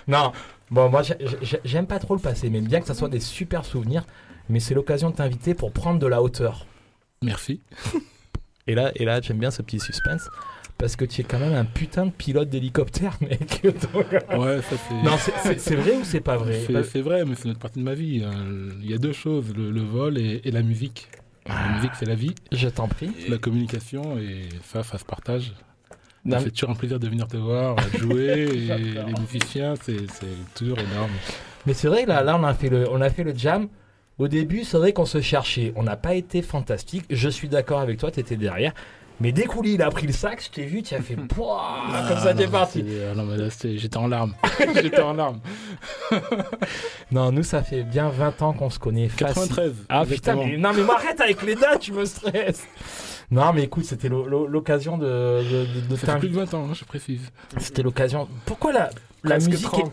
[0.09, 0.33] Non.
[0.71, 3.21] Bon, moi, j'ai- j'ai- j'aime pas trop le passé, mais bien que ça soit des
[3.21, 4.05] super souvenirs.
[4.51, 6.67] Mais c'est l'occasion de t'inviter pour prendre de la hauteur.
[7.23, 7.61] Merci.
[8.67, 10.29] Et là, et là, j'aime bien ce petit suspense
[10.79, 13.61] parce que tu es quand même un putain de pilote d'hélicoptère, mec.
[13.65, 13.73] Euh,
[14.39, 14.95] Ouais, ça c'est.
[15.05, 16.61] non, c'est- c'est c'est vrai ou c'est pas vrai?
[16.67, 18.23] C'est c'est vrai, mais c'est une autre partie de ma vie.
[18.25, 18.33] hein.
[18.83, 21.09] Il y a deux choses, le, le vol et, et la musique.
[21.49, 23.11] La musique, c'est la vie, Je t'en prie.
[23.21, 25.53] c'est la communication, et ça, ça se partage.
[26.31, 30.79] Fait toujours un plaisir de venir te voir, jouer, et les musiciens, c'est c'est toujours
[30.79, 31.11] énorme.
[31.67, 33.69] Mais c'est vrai, là, là on, a fait le, on a fait le jam.
[34.19, 35.73] Au début, c'est vrai qu'on se cherchait.
[35.77, 37.05] On n'a pas été fantastique.
[37.09, 38.75] Je suis d'accord avec toi, tu étais derrière.
[39.21, 42.05] Mais dès qu'Ouli il a pris le sac, je t'ai vu, tu as fait Pouah
[42.09, 42.85] comme ça, Ah, t'es parti.
[43.11, 44.35] ah non, mais là, j'étais en larmes.
[44.75, 45.41] j'étais en larmes.
[47.11, 49.27] Non, nous, ça fait bien 20 ans qu'on se connaît facile.
[49.29, 49.73] 93.
[49.89, 52.65] Ah putain, mais, non, mais m'arrête avec les dates, tu me stresses.
[53.31, 56.35] Non, mais écoute, c'était l'o- l'o- l'occasion de, de, de- de Ça fait plus de
[56.37, 57.21] 20 ans, hein, je précise.
[57.59, 58.29] C'était l'occasion.
[58.45, 58.91] Pourquoi la,
[59.25, 59.93] la Presque musique est- 30.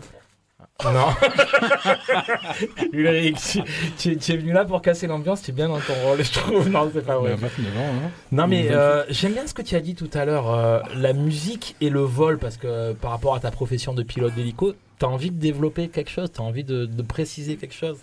[0.84, 1.08] Non.
[2.92, 3.62] Ulrich, tu,
[3.98, 6.32] tu- tu es venu là pour casser l'ambiance, tu es bien dans ton rôle, je
[6.32, 6.68] trouve.
[6.68, 7.36] Non, c'est pas vrai.
[7.40, 8.10] Bah, 29 ans, hein.
[8.32, 8.74] Non, mais 28.
[8.74, 11.88] euh, j'aime bien ce que tu as dit tout à l'heure, euh, la musique et
[11.90, 15.38] le vol, parce que par rapport à ta profession de pilote d'hélico, t'as envie de
[15.38, 17.98] développer quelque chose, t'as envie de, de préciser quelque chose.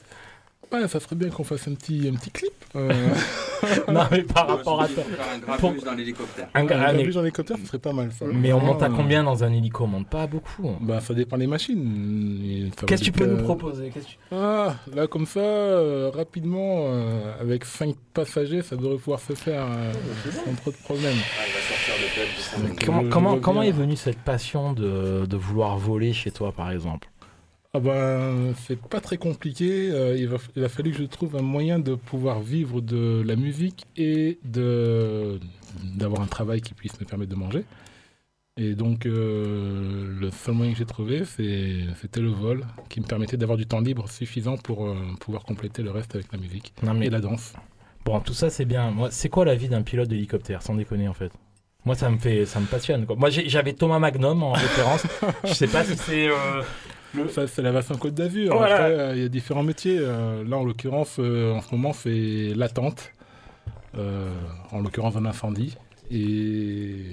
[0.74, 2.52] Ouais, ça serait bien qu'on fasse un petit, un petit clip.
[2.76, 2.90] Euh,
[3.88, 5.04] non, mais par rapport à toi.
[5.32, 6.48] Un Pour- grabuge dans l'hélicoptère.
[6.56, 8.26] Un un gars- mais, grabuge en hélicoptère, ce serait pas mal ça.
[8.34, 9.84] mais on monte à combien dans un hélico?
[9.84, 10.72] On monte pas à beaucoup.
[10.82, 12.72] Bah, ça dépend des machines.
[12.88, 13.92] Qu'est-ce que tu peux nous proposer?
[13.94, 18.98] Qu'est-ce que tu- Ah, là, comme ça, euh, rapidement, euh, avec 5 passagers, ça devrait
[18.98, 19.94] pouvoir se faire euh,
[20.32, 21.14] sans trop de problèmes.
[21.40, 22.86] Ah, il va sortir de.
[22.86, 27.08] Comment, comment, comment est venue cette passion de, de vouloir voler chez toi, par exemple?
[27.76, 29.90] Ah ben, c'est pas très compliqué.
[29.92, 33.24] Euh, il, va- il a fallu que je trouve un moyen de pouvoir vivre de
[33.26, 35.40] la musique et de
[35.96, 37.66] d'avoir un travail qui puisse me permettre de manger.
[38.58, 43.38] Et donc, euh, le seul moyen que j'ai trouvé, c'était le vol, qui me permettait
[43.38, 46.94] d'avoir du temps libre suffisant pour euh, pouvoir compléter le reste avec la musique Non,
[46.94, 47.54] mais et la danse.
[48.06, 48.92] Bon, tout ça c'est bien.
[48.92, 51.32] Moi, c'est quoi la vie d'un pilote d'hélicoptère, sans déconner en fait?
[51.86, 53.08] Moi, ça me fait, ça me passionne.
[53.08, 53.16] Quoi.
[53.16, 55.08] Moi, j'avais Thomas Magnum en référence.
[55.44, 56.28] Je sais pas si c'est.
[56.30, 56.62] euh,
[57.30, 58.56] Ça, c'est la version Côte d'Azur.
[58.56, 58.76] Voilà.
[58.76, 59.98] Après, euh, il y a différents métiers.
[60.00, 63.12] Euh, là, en l'occurrence, euh, en ce moment, c'est l'attente.
[63.98, 64.30] Euh,
[64.72, 65.76] en l'occurrence, un incendie.
[66.12, 67.06] Et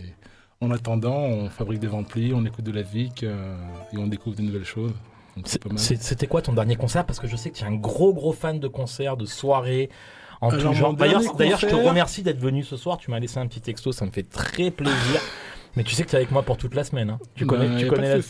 [0.61, 2.81] en attendant, on fabrique des amplis, on écoute de la
[3.23, 3.55] euh,
[3.93, 4.93] et on découvre de nouvelles choses.
[5.37, 7.05] Donc, c'est c'est- C'était quoi ton dernier concert?
[7.07, 9.91] Parce que je sais que tu es un gros gros fan de concerts, de soirées.
[10.41, 10.95] En Alors, tout genre.
[10.95, 12.97] D'ailleurs, d'ailleurs, je te remercie d'être venu ce soir.
[12.99, 15.21] Tu m'as laissé un petit texto, ça me fait très plaisir.
[15.77, 17.11] Mais tu sais que tu es avec moi pour toute la semaine.
[17.11, 17.19] hein.
[17.37, 18.23] Tu connais, Ben, tu connais la...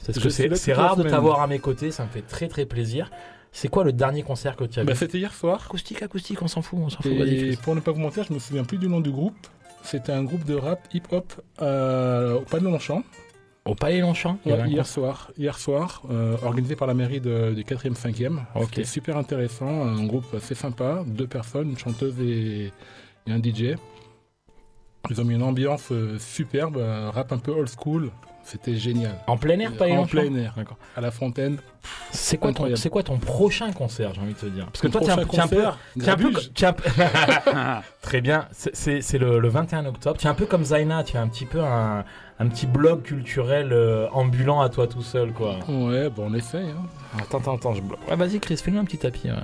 [0.00, 3.10] c'est rare de t'avoir à mes côtés, ça me fait très très plaisir.
[3.52, 5.62] C'est quoi le dernier concert que tu as Bah, vu C'était hier soir.
[5.66, 7.10] Acoustique, acoustique, on s'en fout, on s'en fout.
[7.12, 9.34] Et pour ne pas vous mentir, je me souviens plus du nom du groupe.
[9.82, 11.32] C'était un groupe de rap hip-hop
[11.62, 13.02] euh, au Palais Longchamp.
[13.64, 17.62] Au Palais Longchamp, Ouais, hier soir, hier soir euh, organisé par la mairie de- du
[17.64, 18.38] 4e 5e.
[18.54, 18.66] Ok.
[18.70, 22.72] C'était super intéressant, un groupe assez sympa, deux personnes, une chanteuse et,
[23.26, 23.74] et un DJ.
[25.10, 28.10] Ils ont mis une ambiance euh, superbe, un rap un peu old school,
[28.50, 29.14] c'était génial.
[29.26, 30.76] En plein air, Palais En Longchamp plein air, D'accord.
[30.96, 31.58] à la fontaine.
[32.10, 34.66] C'est quoi, ton, c'est quoi ton prochain concert, j'ai envie de te dire?
[34.66, 35.10] Parce que toi, t'es
[35.40, 35.64] un, peu.
[38.02, 40.18] Très bien, c'est- le, le 21 octobre.
[40.18, 42.04] Tu es un peu comme Zaina, tu es un petit peu un,
[42.38, 45.58] un petit blog culturel euh, ambulant à toi tout seul, quoi.
[45.68, 46.68] Ouais, bon, on essaye.
[46.70, 47.18] hein.
[47.20, 48.00] Attends, attends, attends, je bloque.
[48.08, 49.28] Ouais, vas-y, Chris, fais-nous un petit tapis.
[49.28, 49.36] ouais.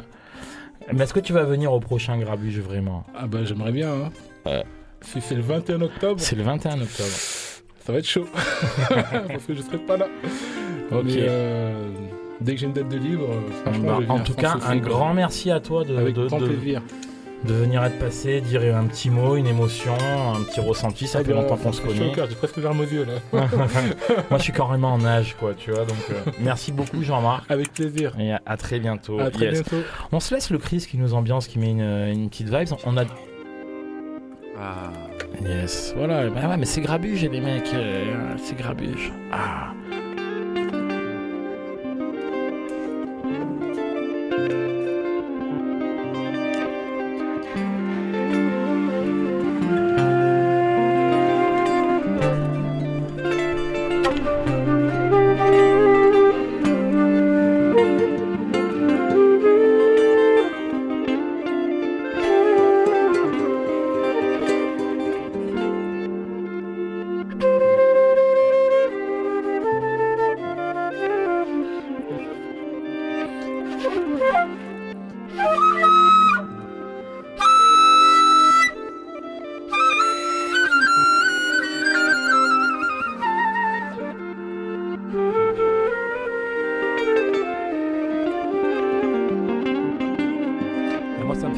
[0.92, 3.05] Mais est-ce que tu vas venir au prochain Grabuge vraiment?
[3.16, 3.92] Ah bah j'aimerais bien.
[3.92, 4.11] hein.
[4.45, 4.64] Ouais.
[5.01, 7.09] Si c'est le 21 octobre, C'est le 21 octobre.
[7.87, 8.27] Ça va être chaud.
[9.29, 10.07] Parce que je serai pas là.
[10.92, 11.03] Ok.
[11.05, 11.88] Mais euh,
[12.40, 15.14] dès que j'ai une date de libre, euh, franchement, Bah, en tout cas, un grand
[15.14, 16.83] merci à toi de, Avec de, grand de- plaisir.
[17.44, 21.07] de venir être passé, dire un petit mot, une émotion, un petit ressenti.
[21.07, 22.29] Ça Ah fait bah, longtemps qu'on se franchement, je suis connaît.
[22.29, 23.46] J'ai presque larmes aux yeux là.
[24.31, 25.85] Moi, je suis carrément en âge, quoi, tu vois.
[25.85, 27.44] Donc, euh, merci beaucoup, Jean-Marc.
[27.51, 28.14] Avec plaisir.
[28.18, 29.20] Et à, à très bientôt.
[29.20, 29.62] À très Yes.
[29.62, 29.85] bientôt.
[30.12, 32.68] On se laisse le Chris qui nous ambiance, qui met une, une petite vibe.
[32.85, 33.05] On a.
[34.59, 34.90] Ah.
[35.45, 35.93] Yes.
[35.97, 36.29] Voilà.
[36.31, 37.73] Bah ouais, mais c'est grabuge, les mecs.
[37.75, 39.12] euh, c'est grabuge.
[39.33, 39.73] Ah.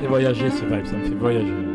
[0.09, 0.87] Voyager, ce vibe.
[0.87, 1.67] Ça me fait voyager.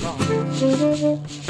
[0.00, 1.41] ぐ。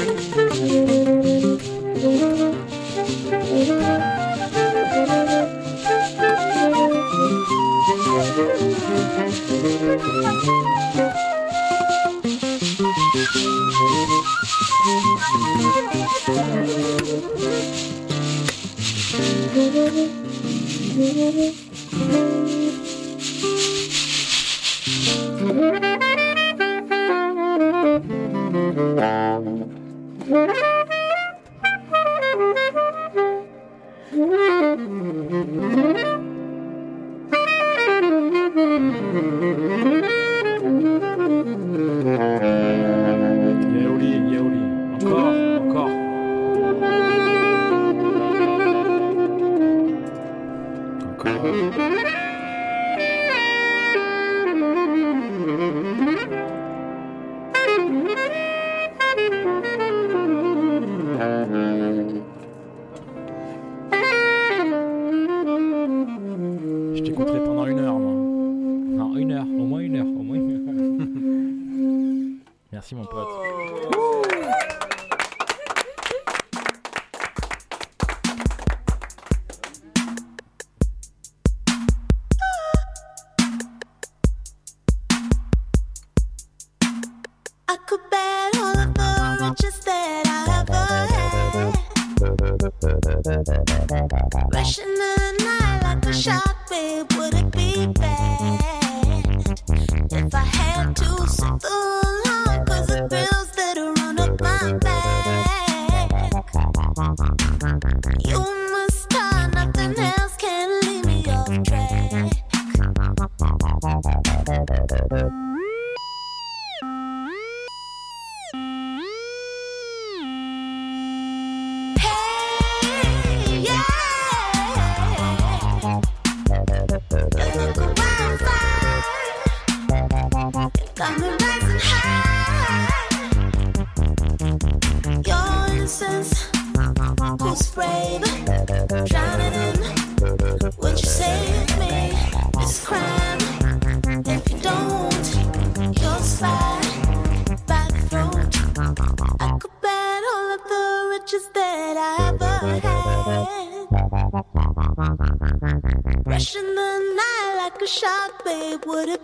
[158.45, 159.22] Babe, would it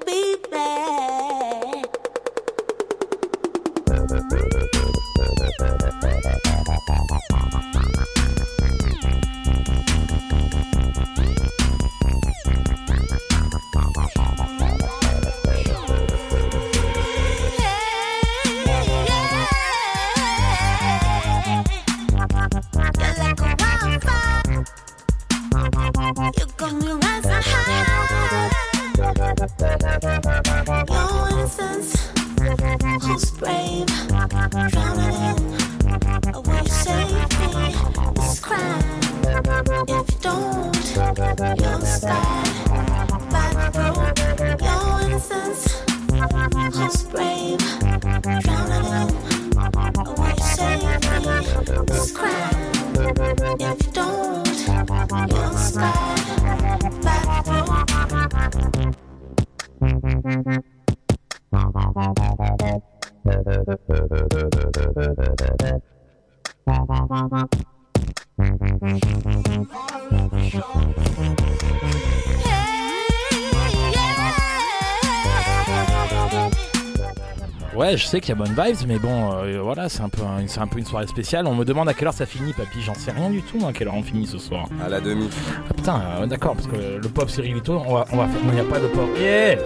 [77.89, 80.21] Ouais, je sais qu'il y a bonne vibes, mais bon, euh, voilà, c'est un, peu
[80.21, 81.47] un- c'est un peu une soirée spéciale.
[81.47, 82.81] On me demande à quelle heure ça finit, papy.
[82.81, 84.67] J'en sais rien du tout, à quelle heure on finit ce soir.
[84.85, 85.27] À la demi.
[85.67, 88.41] Ah, putain, euh, d'accord, parce que le pop Cyrilito, on va, on va faire.
[88.45, 89.09] Il n'y a pas de pop.
[89.19, 89.57] Yeah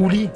[0.00, 0.28] Ouli,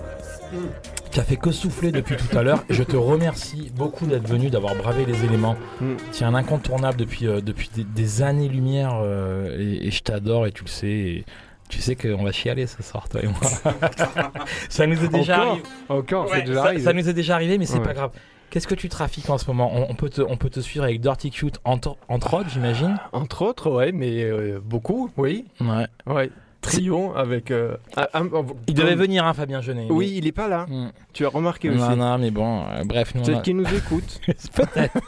[1.11, 2.65] tu as fait que souffler depuis tout à l'heure.
[2.71, 5.57] Je te remercie beaucoup d'être venu, d'avoir bravé les éléments.
[5.83, 5.95] Mm.
[6.13, 10.47] Tu es un incontournable depuis, euh, depuis des, des années-lumière euh, et, et je t'adore
[10.47, 10.87] et tu le sais.
[10.87, 11.25] et
[11.69, 13.41] tu sais qu'on va chialer ce soir, toi et moi.
[14.69, 15.63] ça nous est déjà Encore arrivé.
[15.89, 16.83] Encore, Ouais, c'est déjà ça, arrivé.
[16.83, 17.85] ça nous est déjà arrivé, mais c'est Ouais.
[17.85, 18.11] pas grave.
[18.51, 20.85] Qu'est-ce que tu trafiques en ce moment on, on peut te, on peut te suivre
[20.85, 25.45] avec Dirty Cute entre, entre autres, j'imagine Entre autres, ouais, mais euh, beaucoup, oui.
[25.61, 25.87] Ouais.
[26.07, 26.31] Ouais.
[26.61, 27.51] Trio avec.
[27.51, 28.31] euh, un- un-
[28.67, 29.87] Il devait venir, hein, Fabien Genet.
[29.91, 30.67] Oui, il est pas là.
[30.69, 30.91] Mm.
[31.13, 31.97] Tu as remarqué aussi.
[31.97, 33.13] Non, mais bon, euh, bref.
[33.13, 34.21] Peut-être qu'il nous écoute.
[34.55, 34.99] Peut-être.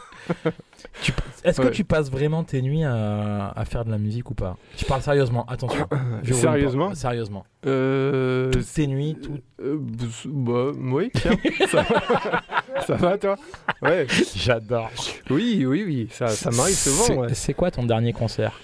[1.01, 1.11] Tu-
[1.43, 4.57] Est-ce que tu passes vraiment tes nuits à, à faire de la musique ou pas?
[4.77, 5.87] Je parle sérieusement, attention.
[6.23, 7.45] Je Sérieusement Sérieusement.
[7.65, 9.37] Euh, Toutes tes nuits, tout.
[9.61, 9.77] euh,
[10.25, 11.31] bah, oui, tiens.
[11.67, 12.81] ça, va.
[12.85, 13.35] ça va, toi?
[13.81, 14.07] Ouais.
[14.35, 14.89] J'adore.
[15.29, 16.07] Oui, oui, oui.
[16.11, 17.21] Ça, ça m'arrive C'est- souvent.
[17.21, 17.33] ouais.
[17.33, 18.59] C'est quoi ton dernier concert?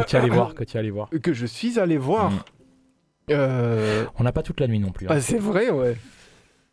[0.00, 2.30] Que tu es allé voir Que tu es allé voir Que je suis allé voir.
[2.30, 2.40] Mm.
[3.30, 5.06] Euh, On n'a pas toute la nuit non plus.
[5.06, 5.12] hein.
[5.14, 5.96] ah, c'est vrai, ouais.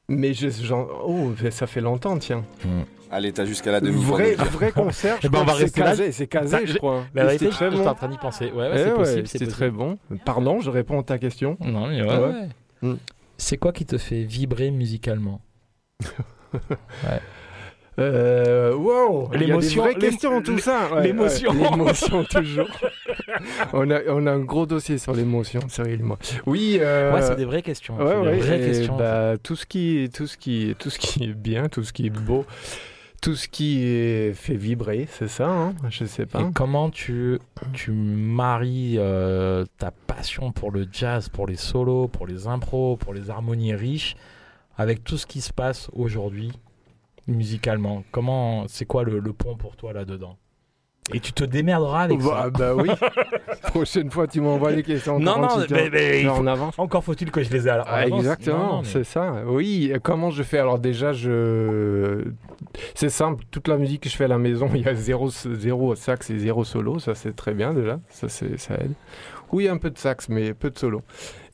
[0.08, 2.44] Mais je, oh, ça fait longtemps, tiens.
[3.12, 4.04] Allez, t'as jusqu'à la demi.
[4.04, 5.18] Vrai, vrai concert.
[5.22, 7.06] je Eh ben, on crois va rester casé, c'est casé, Ça, je je- crois.
[7.14, 7.88] La vérité, je bon.
[7.88, 8.46] en train d'y penser.
[8.52, 9.28] Ouais, ouais, Eh c'est ouais, possible.
[9.28, 9.98] C'était très bon.
[10.26, 11.58] Pardon, je réponds à ta question.
[11.62, 12.18] Non, mais ouais, Ouais.
[12.18, 12.50] ouais.
[12.90, 12.98] Mm.
[13.38, 15.42] C'est quoi qui te fait vibrer musicalement?
[18.00, 20.94] Euh, wow, il y a des L'émotion, questions, tout ça.
[20.94, 21.52] Ouais, l'émotion.
[21.52, 22.68] ouais, l'émotion, toujours.
[23.74, 25.60] on, a, on a un gros dossier sur l'émotion,
[26.02, 26.18] moi.
[26.46, 27.98] Oui, euh, Ouais, c'est des vraies questions.
[27.98, 28.96] ouais, c'est des ouais, vraies questions.
[28.98, 32.06] bah, tout, ce qui, tout, ce qui, tout ce qui est bien, tout ce qui
[32.06, 32.46] est beau,
[33.22, 36.40] tout ce qui est fait vibrer, c'est ça, hein je sais pas.
[36.40, 37.38] Et comment tu,
[37.74, 43.14] tu maries euh, ta passion pour le jazz, pour les solos, pour les impros, pour
[43.14, 44.16] les harmonies riches,
[44.78, 46.54] avec tout ce qui se passe aujourd'hui
[47.30, 50.38] musicalement Comment, c'est quoi le, le pont pour toi là-dedans
[51.14, 52.50] Et tu te démerderas avec bah, ça.
[52.50, 52.90] bah oui,
[53.64, 55.20] prochaine fois tu m'envoies les questions.
[55.20, 56.78] Non, non, mais- en avance.
[56.78, 59.44] Encore faut-il que je les ai à Ah, exactement, mais- c'est ça.
[59.48, 60.60] Oui, comment je fais?
[60.60, 62.24] Alors déjà, je...
[62.96, 65.30] c'est simple, toute la musique que je fais à la maison, il y a zéro,
[65.30, 68.94] zéro sax et zéro solo, ça c'est très bien déjà, ça, c'est- ça aide.
[69.52, 71.02] Oui, un peu de sax, mais peu de solo.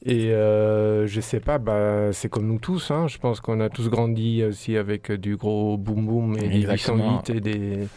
[0.07, 3.69] Et euh, je sais pas, bah, c'est comme nous tous, hein, je pense qu'on a
[3.69, 7.21] tous grandi aussi avec euh, du gros boom boom et des Exactement.
[7.27, 7.87] 808 et des...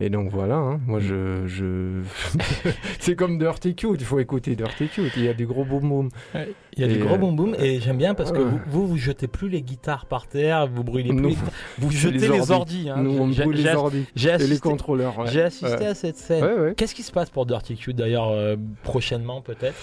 [0.00, 1.44] Et donc voilà, hein, moi je...
[1.46, 2.02] je...
[3.00, 5.88] c'est comme Dirty Cute, il faut écouter Dirty Cute, il y a du gros boom
[5.88, 6.08] boom.
[6.76, 8.60] Il y a du Et, gros euh, boom boom et j'aime bien parce que vous,
[8.68, 11.36] vous, vous jetez plus les guitares par terre, vous brûlez plus Nous, les
[11.78, 12.52] vous jetez les ordis.
[12.52, 12.90] ordis.
[12.90, 13.02] hein.
[13.02, 15.18] Nous on brûle les ordi J'ai et les assisté, contrôleurs.
[15.18, 15.26] ouais.
[15.32, 15.86] j'ai assisté Ouais.
[15.86, 16.44] à cette scène.
[16.44, 16.74] Ouais.
[16.76, 19.74] Qu'est-ce qui se passe pour Dirty Cute d'ailleurs euh, prochainement peut-être?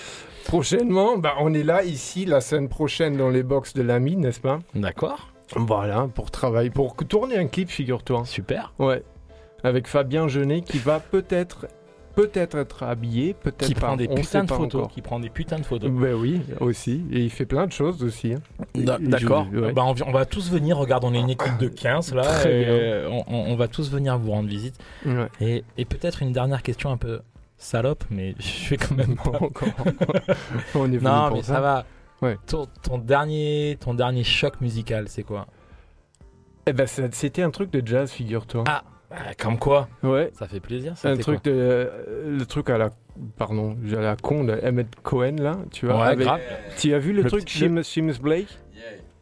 [0.46, 4.40] Prochainement, bah, on est là ici la semaine prochaine dans les box de l'ami, n'est-ce
[4.40, 4.60] pas?
[4.76, 8.24] D'accord, Voilà, pour travailler, pour tourner un clip, figure-toi.
[8.26, 8.74] super.
[8.80, 9.04] Ouais.
[9.64, 11.68] Avec Fabien Genet qui va peut-être
[12.16, 13.88] peut-être être habillé, peut-être Qui pas.
[13.88, 14.92] prend des on putains sait de photos, encore.
[14.92, 15.90] qui prend des putains de photos.
[15.92, 17.04] Ben oui, aussi.
[17.12, 18.34] Et il fait plein de choses aussi.
[18.34, 18.40] hein.
[18.74, 19.48] D'a- D'accord.
[19.52, 19.74] ouais.
[19.74, 20.78] Bah, on, vi- on va tous venir.
[20.78, 22.22] Regarde, on est une équipe de 15 là.
[22.22, 22.74] Très et, bien.
[22.74, 24.76] euh, on, on- on va tous venir vous rendre visite.
[25.06, 25.28] Ouais.
[25.42, 27.20] Et, et peut-être une dernière question un peu
[27.58, 29.16] salope, mais je vais quand même.
[29.24, 29.68] Bon, encore.
[30.76, 31.86] on est venu non, mais ça va.
[32.22, 32.38] Ouais.
[32.48, 35.48] Ton, ton dernier, ton dernier choc musical, c'est quoi?
[36.68, 38.64] Eh ben, ça- c'était un truc de jazz, figure-toi.
[38.68, 40.32] Ah, Ah, Comme quoi Ouais.
[40.34, 40.94] Ça fait plaisir.
[40.94, 42.90] Un c'était truc de, euh, le truc à la,
[43.38, 45.98] pardon, à la con de Emmett Cohen là, tu vois.
[46.02, 46.42] Ouais, avec- grave.
[46.78, 48.60] Tu as vu le, Le truc Seamus, Seamus Blake?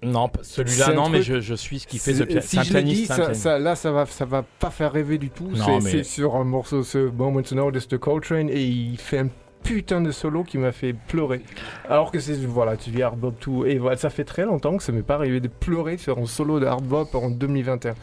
[0.03, 2.41] Non, celui-là, non, mais je, je suis ce qui fait ce piano.
[2.45, 5.29] Si je le dis, ça, ça- là, ça va, ça va pas faire rêver du
[5.29, 5.49] tout.
[5.55, 9.29] C'est mais- sur un morceau, ce Moments Notice de Coltrane, et il fait un
[9.63, 11.41] putain de solo qui m'a fait pleurer.
[11.89, 14.75] Alors que c'est, voilà, tu dis hard bop tout, et voilà, ça fait très longtemps
[14.75, 17.93] que ça m'est pas arrivé de pleurer sur un solo de hard bop en 2021.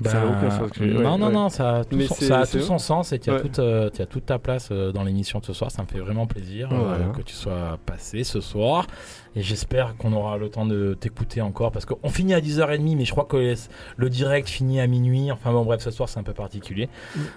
[0.00, 0.70] Bah, Ça n'a aucun sens.
[0.70, 1.32] que- non, ouais, non, ouais.
[1.34, 3.42] non, ça a tout, son, ça a tout son sens et tu as, Ouais.
[3.42, 5.70] toute, euh, as toute ta place euh, dans l'émission de ce soir.
[5.70, 8.86] Ça me fait vraiment plaisir euh, que tu sois passé ce soir.
[9.36, 13.04] Et j'espère qu'on aura le temps de t'écouter encore parce qu'on finit à 10h30, mais
[13.04, 13.54] je crois que
[13.96, 15.30] le direct finit à minuit.
[15.30, 16.88] Enfin bon, bref, ce soir c'est un peu particulier.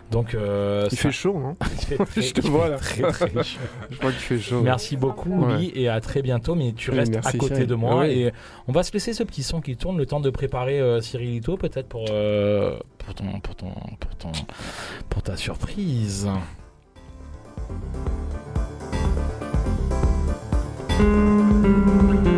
[0.10, 2.78] Donc, euh, Il ça- fait chaud, non fait très- Je te vois là.
[2.78, 3.60] Très, très chaud.
[3.92, 4.62] Je crois qu'il fait chaud.
[4.64, 5.54] Merci beaucoup, Ouais.
[5.54, 6.56] Louis, et à très bientôt.
[6.56, 7.68] Mais tu Oui, restes merci, à côté Cyril.
[7.70, 8.08] de moi.
[8.08, 8.34] Et
[8.68, 11.58] on va se laisser ce petit son qui tourne le temps de préparer euh, Cyrilito,
[11.58, 14.32] peut-être pour, euh, pour, ton, pour, ton, pour, ton,
[15.10, 16.28] pour ta surprise.
[21.64, 22.33] Putain,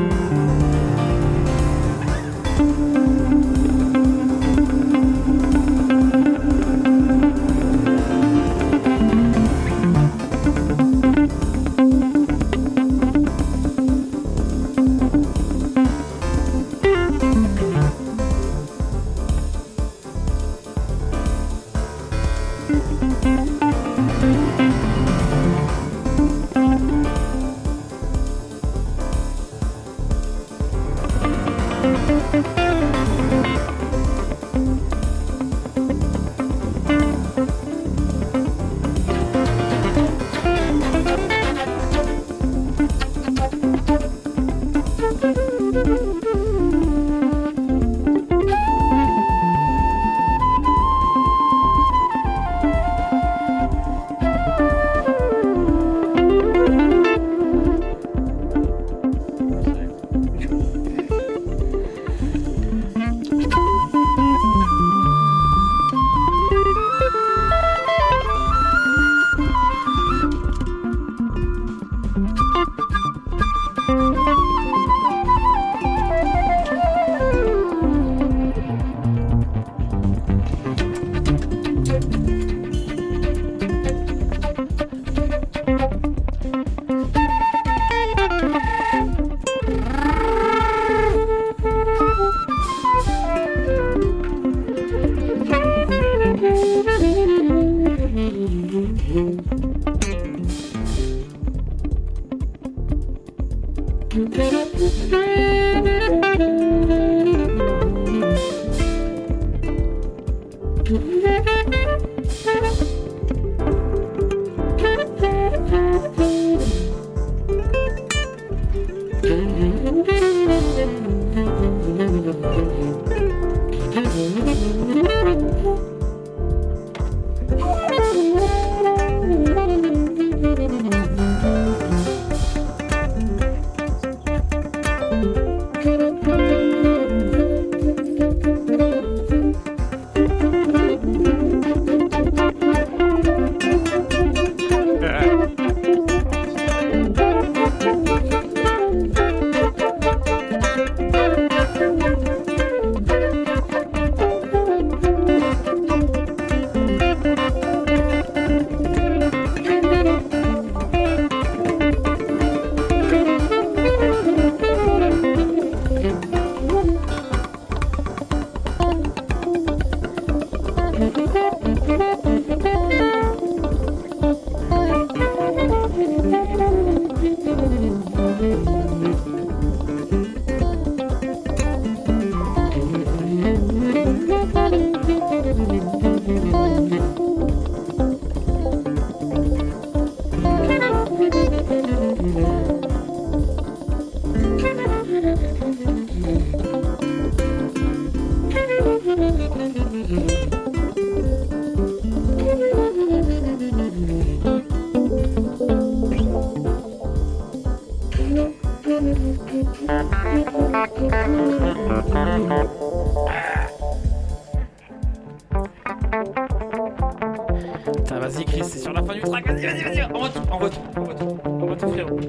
[218.28, 219.45] vas-y, Chris, c'est sur la fin du track.
[219.47, 220.07] Vas-y, vas-y, vas-y.
[220.13, 221.39] On retourne, on retourne, on retourne.
[221.45, 222.19] On retourne, frérot.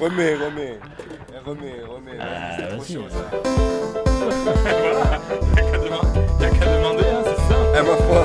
[0.00, 0.78] Remets, remets.
[1.44, 2.18] remets, remets.
[2.20, 2.24] Ah,
[2.56, 3.24] c'est trop chaud, ça.
[6.40, 7.56] Y'a qu'à demander, hein, c'est ça.
[7.76, 8.24] Ah, ma foi.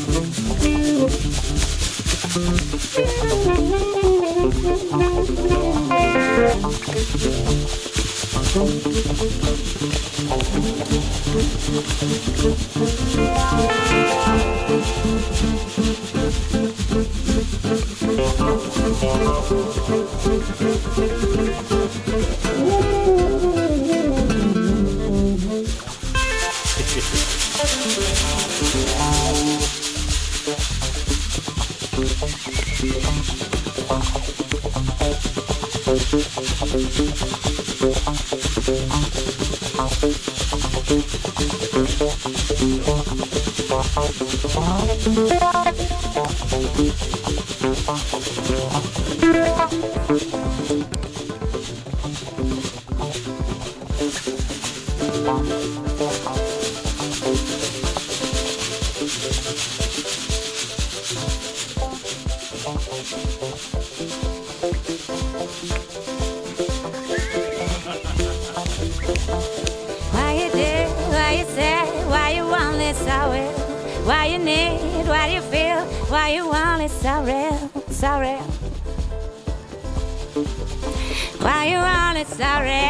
[82.27, 82.87] sorry.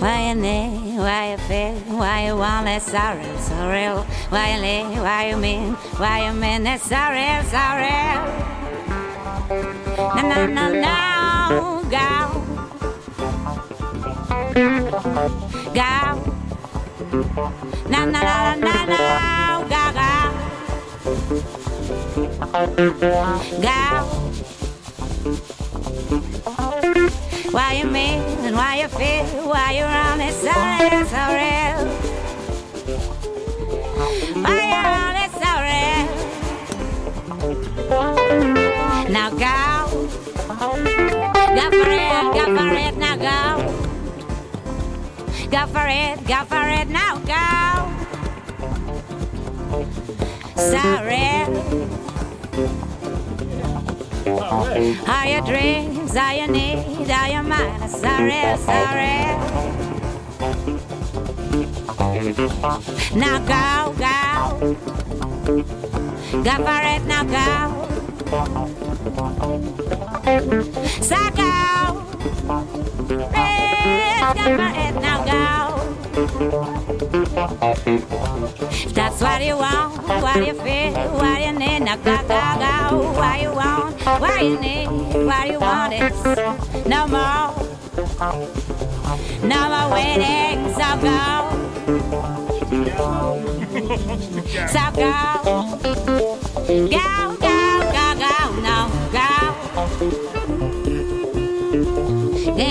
[0.00, 4.06] Why you need, why you feel, why you want that sorrow, sorrow?
[4.28, 8.14] Why you need, why you mean, why you mean that sorrow, sorrow?
[10.14, 12.08] No, no, no, no, go,
[15.74, 15.90] go.
[17.88, 18.98] No, no, no, no, no,
[19.68, 19.82] go,
[22.76, 22.92] go,
[23.62, 25.57] go.
[26.08, 31.80] Why you mean and why you feel, why you run it so real, so real.
[34.42, 36.08] Why you run it so real.
[39.12, 39.56] Now go.
[41.54, 43.40] Go for it, go for it, now go.
[45.50, 47.44] Go for it, go for it, now go.
[50.56, 51.28] Sorry.
[55.04, 57.90] How you drink, things all you need, all you mind.
[57.90, 59.36] Sorry, sorry.
[63.14, 64.76] Now go, go.
[66.42, 67.46] Go for it, now go.
[71.02, 71.50] So go.
[73.06, 75.67] Please go for it, now go.
[78.70, 83.12] If that's what you want, what you feel, what you need, now go, go, go.
[83.12, 84.88] What you want, what you need,
[85.24, 86.10] what you want is
[86.86, 87.54] no more,
[89.44, 90.74] no more waiting.
[90.74, 91.18] So go,
[94.66, 95.12] so go,
[96.66, 97.27] go, go,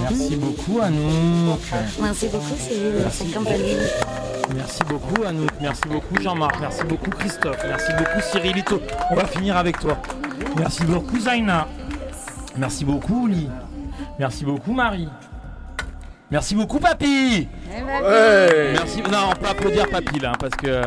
[0.00, 1.60] Merci beaucoup Anouk.
[2.00, 3.24] Merci beaucoup Cyril, merci.
[4.54, 8.80] Merci beaucoup Anouk, merci beaucoup Jean-Marc, merci beaucoup Christophe, merci beaucoup Cyril Cyrilito.
[9.10, 9.98] On va finir avec toi.
[10.56, 11.68] Merci beaucoup Zaina.
[12.56, 13.50] Merci beaucoup Oli.
[14.18, 15.08] Merci beaucoup Marie.
[16.30, 17.46] Merci beaucoup Papy.
[17.70, 18.72] Ouais.
[18.72, 19.02] Merci.
[19.02, 20.80] Non, on peut applaudir Papy là parce que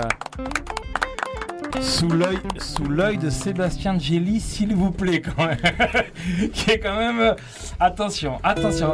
[1.82, 5.58] sous l'œil, sous l'œil de Sébastien Gelli, s'il vous plaît quand même,
[6.54, 7.20] qui est quand même.
[7.20, 7.34] euh,
[7.80, 8.94] attention, attention.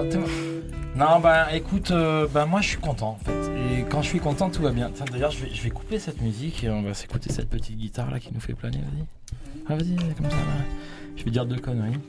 [0.95, 3.51] Non, bah écoute, euh, bah moi je suis content en fait.
[3.79, 4.89] Et quand je suis content, tout va bien.
[4.93, 8.19] Tiens, D'ailleurs, je vais, couper cette musique et on va s'écouter cette petite guitare là
[8.19, 8.77] qui nous fait planer.
[8.77, 9.05] Vas-y.
[9.67, 10.37] Ah, vas-y, comme ça.
[11.17, 11.99] Je vais dire deux conneries.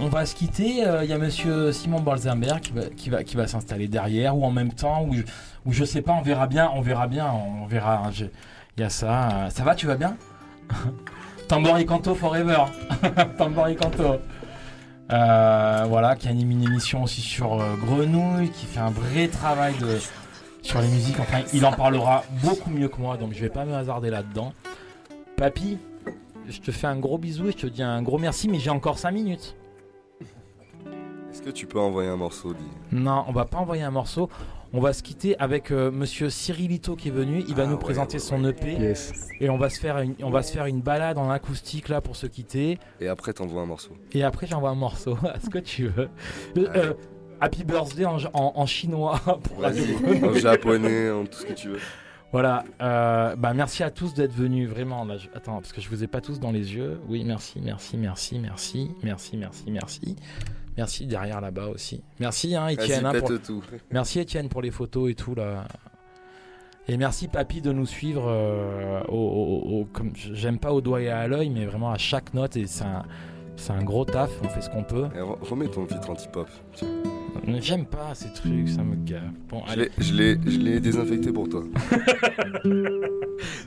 [0.00, 0.84] On, va se quitter.
[0.86, 2.60] euh, Il y a monsieur Simon Balzenberg
[2.96, 5.22] qui va, qui va, s'installer derrière ou en même temps ou je,
[5.64, 6.70] ou sais pas, on verra bien.
[6.74, 7.30] On verra bien.
[7.30, 8.10] On verra.
[8.12, 8.24] Je-
[8.76, 9.28] Il y a ça.
[9.30, 10.16] euh, Ça va, tu vas bien
[11.48, 12.64] Tambori Canto Forever.
[13.38, 14.16] Tambori Canto.
[15.12, 19.74] Euh, voilà, qui anime une émission aussi sur euh, Grenouille, qui fait un vrai travail
[19.78, 19.98] de,
[20.62, 21.20] sur les musiques.
[21.20, 24.54] Enfin, il en parlera beaucoup mieux que moi, donc je vais pas me hasarder là-dedans.
[25.36, 25.76] Papy,
[26.48, 28.70] je te fais un gros bisou et je te dis un gros merci, mais j'ai
[28.70, 29.54] encore 5 minutes.
[31.30, 34.30] Est-ce que tu peux envoyer un morceau, dit Non, on va pas envoyer un morceau.
[34.74, 37.44] On va se quitter avec euh, Monsieur Cyrilito qui est venu.
[37.46, 39.12] Il va Ah nous ouais, présenter ouais, son EP Yes.
[39.40, 42.00] et on va se faire une, on va se faire une balade en acoustique là
[42.00, 42.78] pour se quitter.
[43.00, 43.90] Et après, t'envoies un morceau.
[44.12, 46.08] Et après, j'envoie un morceau à ce que tu veux?
[46.56, 46.94] Euh, euh,
[47.40, 51.80] happy birthday en, en- en chinois pour en japonais, en tout ce que tu veux.
[52.32, 52.64] Voilà.
[52.80, 54.70] euh, bah, merci à tous d'être venus.
[54.70, 55.04] Vraiment.
[55.04, 56.98] Là, je- Attends, parce que je vous ai pas tous dans les yeux.
[57.08, 60.16] Oui, merci, merci, merci, merci, merci, merci, merci.
[60.76, 62.02] Merci derrière là-bas aussi.
[62.20, 63.02] Merci, hein, Étienne.
[63.02, 63.62] Vas-y, hein, pour- tout.
[63.90, 65.64] Merci Étienne pour les photos et tout là.
[66.88, 71.00] Et merci Papy de nous suivre euh, au, au- au- comme j'aime pas au doigt
[71.00, 73.04] et à l'œil, mais vraiment à chaque note et c'est un,
[73.54, 74.30] c'est un gros taf.
[74.42, 75.04] On fait ce qu'on peut.
[75.14, 76.48] Et re- remets ton filtre anti-pop.
[77.60, 79.22] J'aime pas ces trucs, ça me gave.
[79.48, 81.62] Bon, Je allez, l'ai- Je l'ai je l'ai désinfecté pour toi.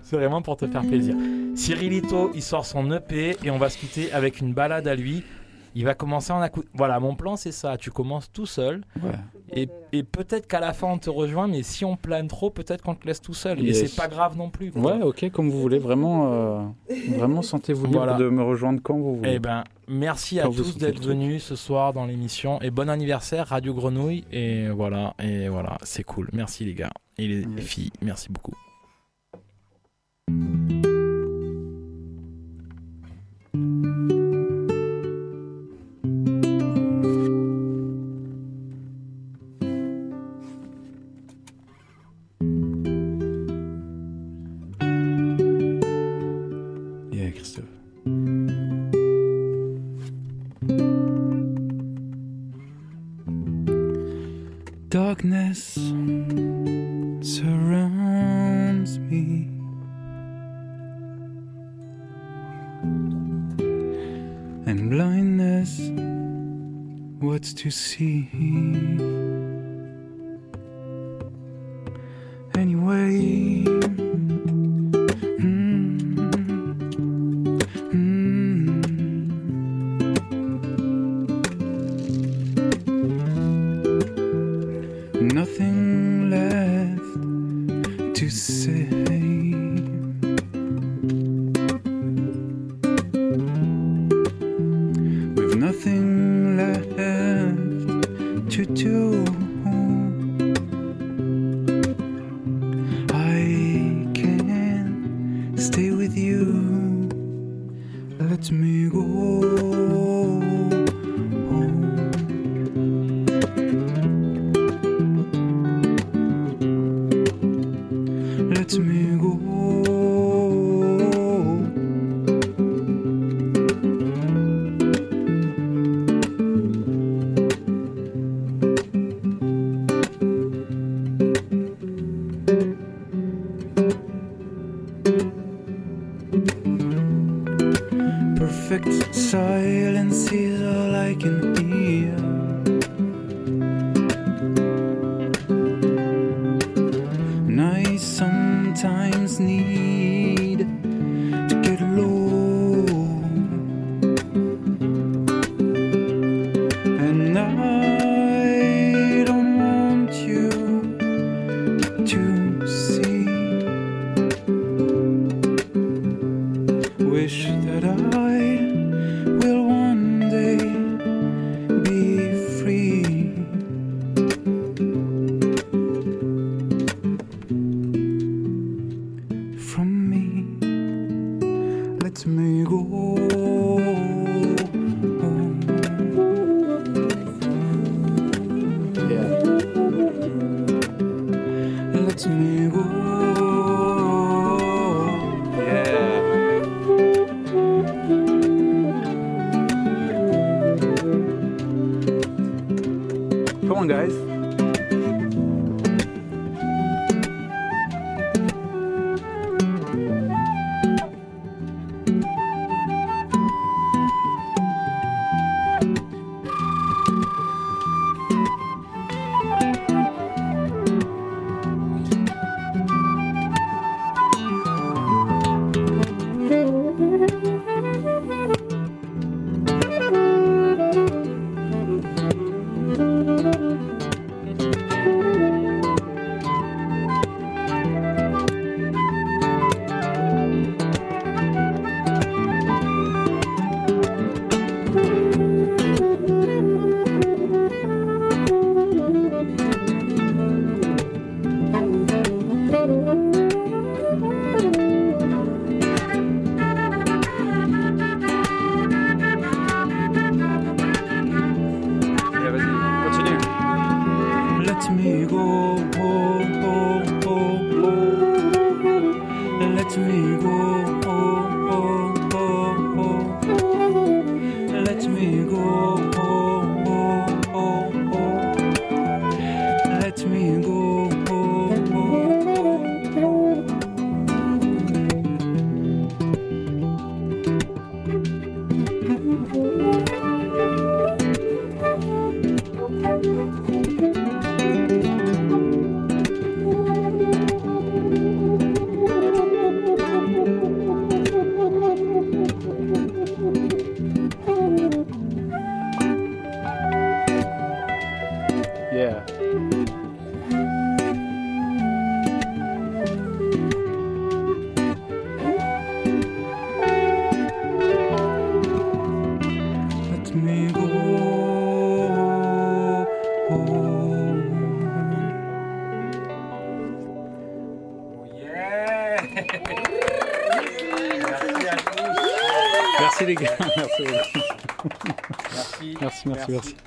[0.03, 1.15] c'est vraiment pour te faire plaisir.
[1.55, 5.23] Cyrilito, il sort son EP et on va se quitter avec une balade à lui.
[5.75, 6.63] Il va commencer en acou...
[6.73, 7.77] Voilà, mon plan c'est ça.
[7.77, 9.11] Tu commences tout seul Ouais.
[9.51, 12.81] et, et peut-être qu'à la fin on te rejoint, mais si on plane trop, peut-être
[12.81, 13.65] qu'on te laisse tout seul.
[13.67, 14.71] Et c'est pas grave non plus.
[14.71, 14.81] quoi.
[14.95, 15.77] Ouais, ok, comme vous voulez.
[15.79, 16.61] Vraiment, euh,
[17.17, 18.13] vraiment sentez-vous libre Voilà.
[18.13, 19.33] de me rejoindre quand vous voulez.
[19.35, 23.47] Eh ben, merci à Quand tous d'être venus ce soir dans l'émission et bon anniversaire
[23.47, 26.29] Radio Grenouille et voilà et voilà c'est cool.
[26.33, 27.65] Merci les gars et les Yes.
[27.65, 28.53] filles, merci beaucoup.
[105.65, 107.09] Stay with you.
[108.19, 109.64] Let me go.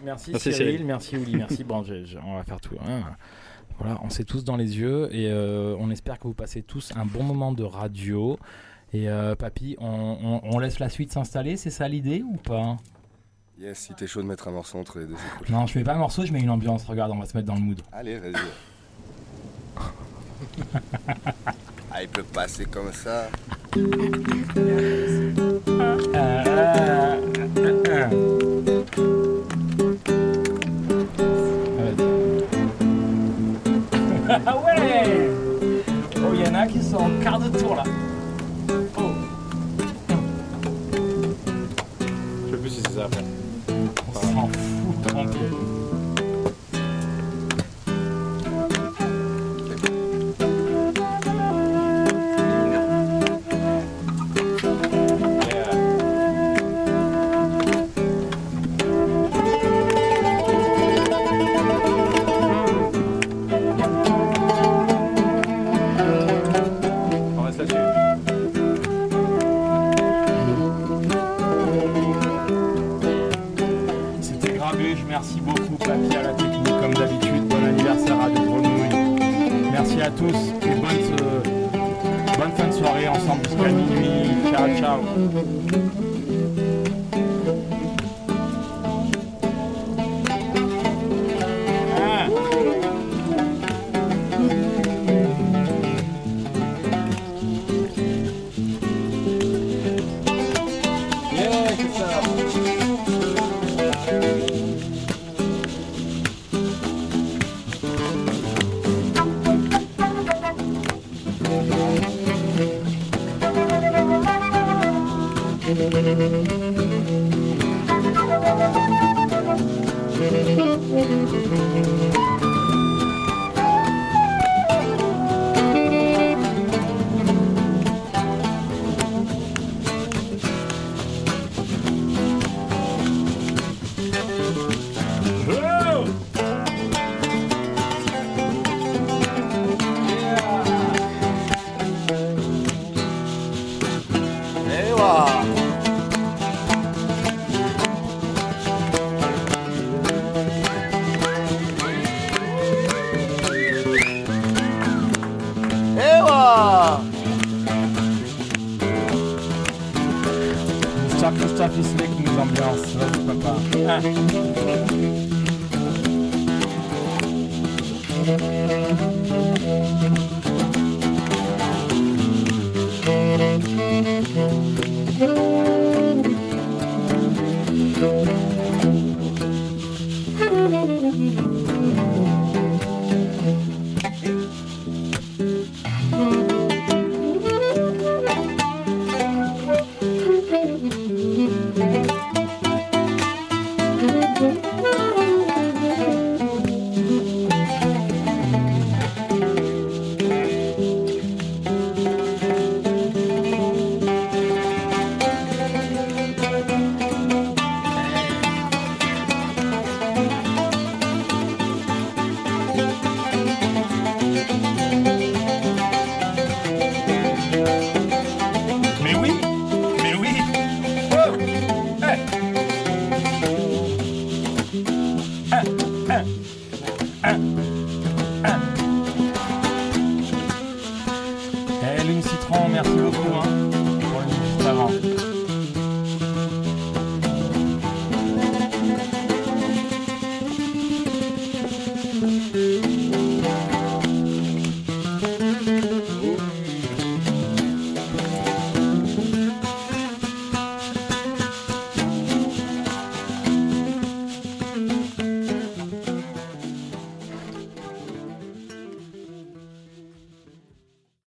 [0.08, 0.30] Merci.
[0.32, 0.86] Merci, Merci, Cyril, Cyril.
[0.86, 1.64] merci Ouli, merci.
[1.64, 2.76] Bon, je- je- on va faire tout.
[2.86, 3.02] hein.
[3.78, 6.92] Voilà, on s'est tous dans les yeux et euh, on espère que vous passez tous
[6.96, 8.38] un bon moment de radio.
[8.92, 12.76] Et euh, papy, on, on- on laisse la suite s'installer, c'est ça l'idée ou pas?
[13.60, 15.54] Yes, si t'es chaud de mettre un morceau entre les deux, c'est cool.
[15.54, 16.84] Non, je mets pas un morceau, je mets une ambiance.
[16.86, 17.80] Regarde, on va se mettre dans le mood.
[17.92, 18.34] Allez, vas-y.
[21.92, 23.28] ah, il peut passer comme ça.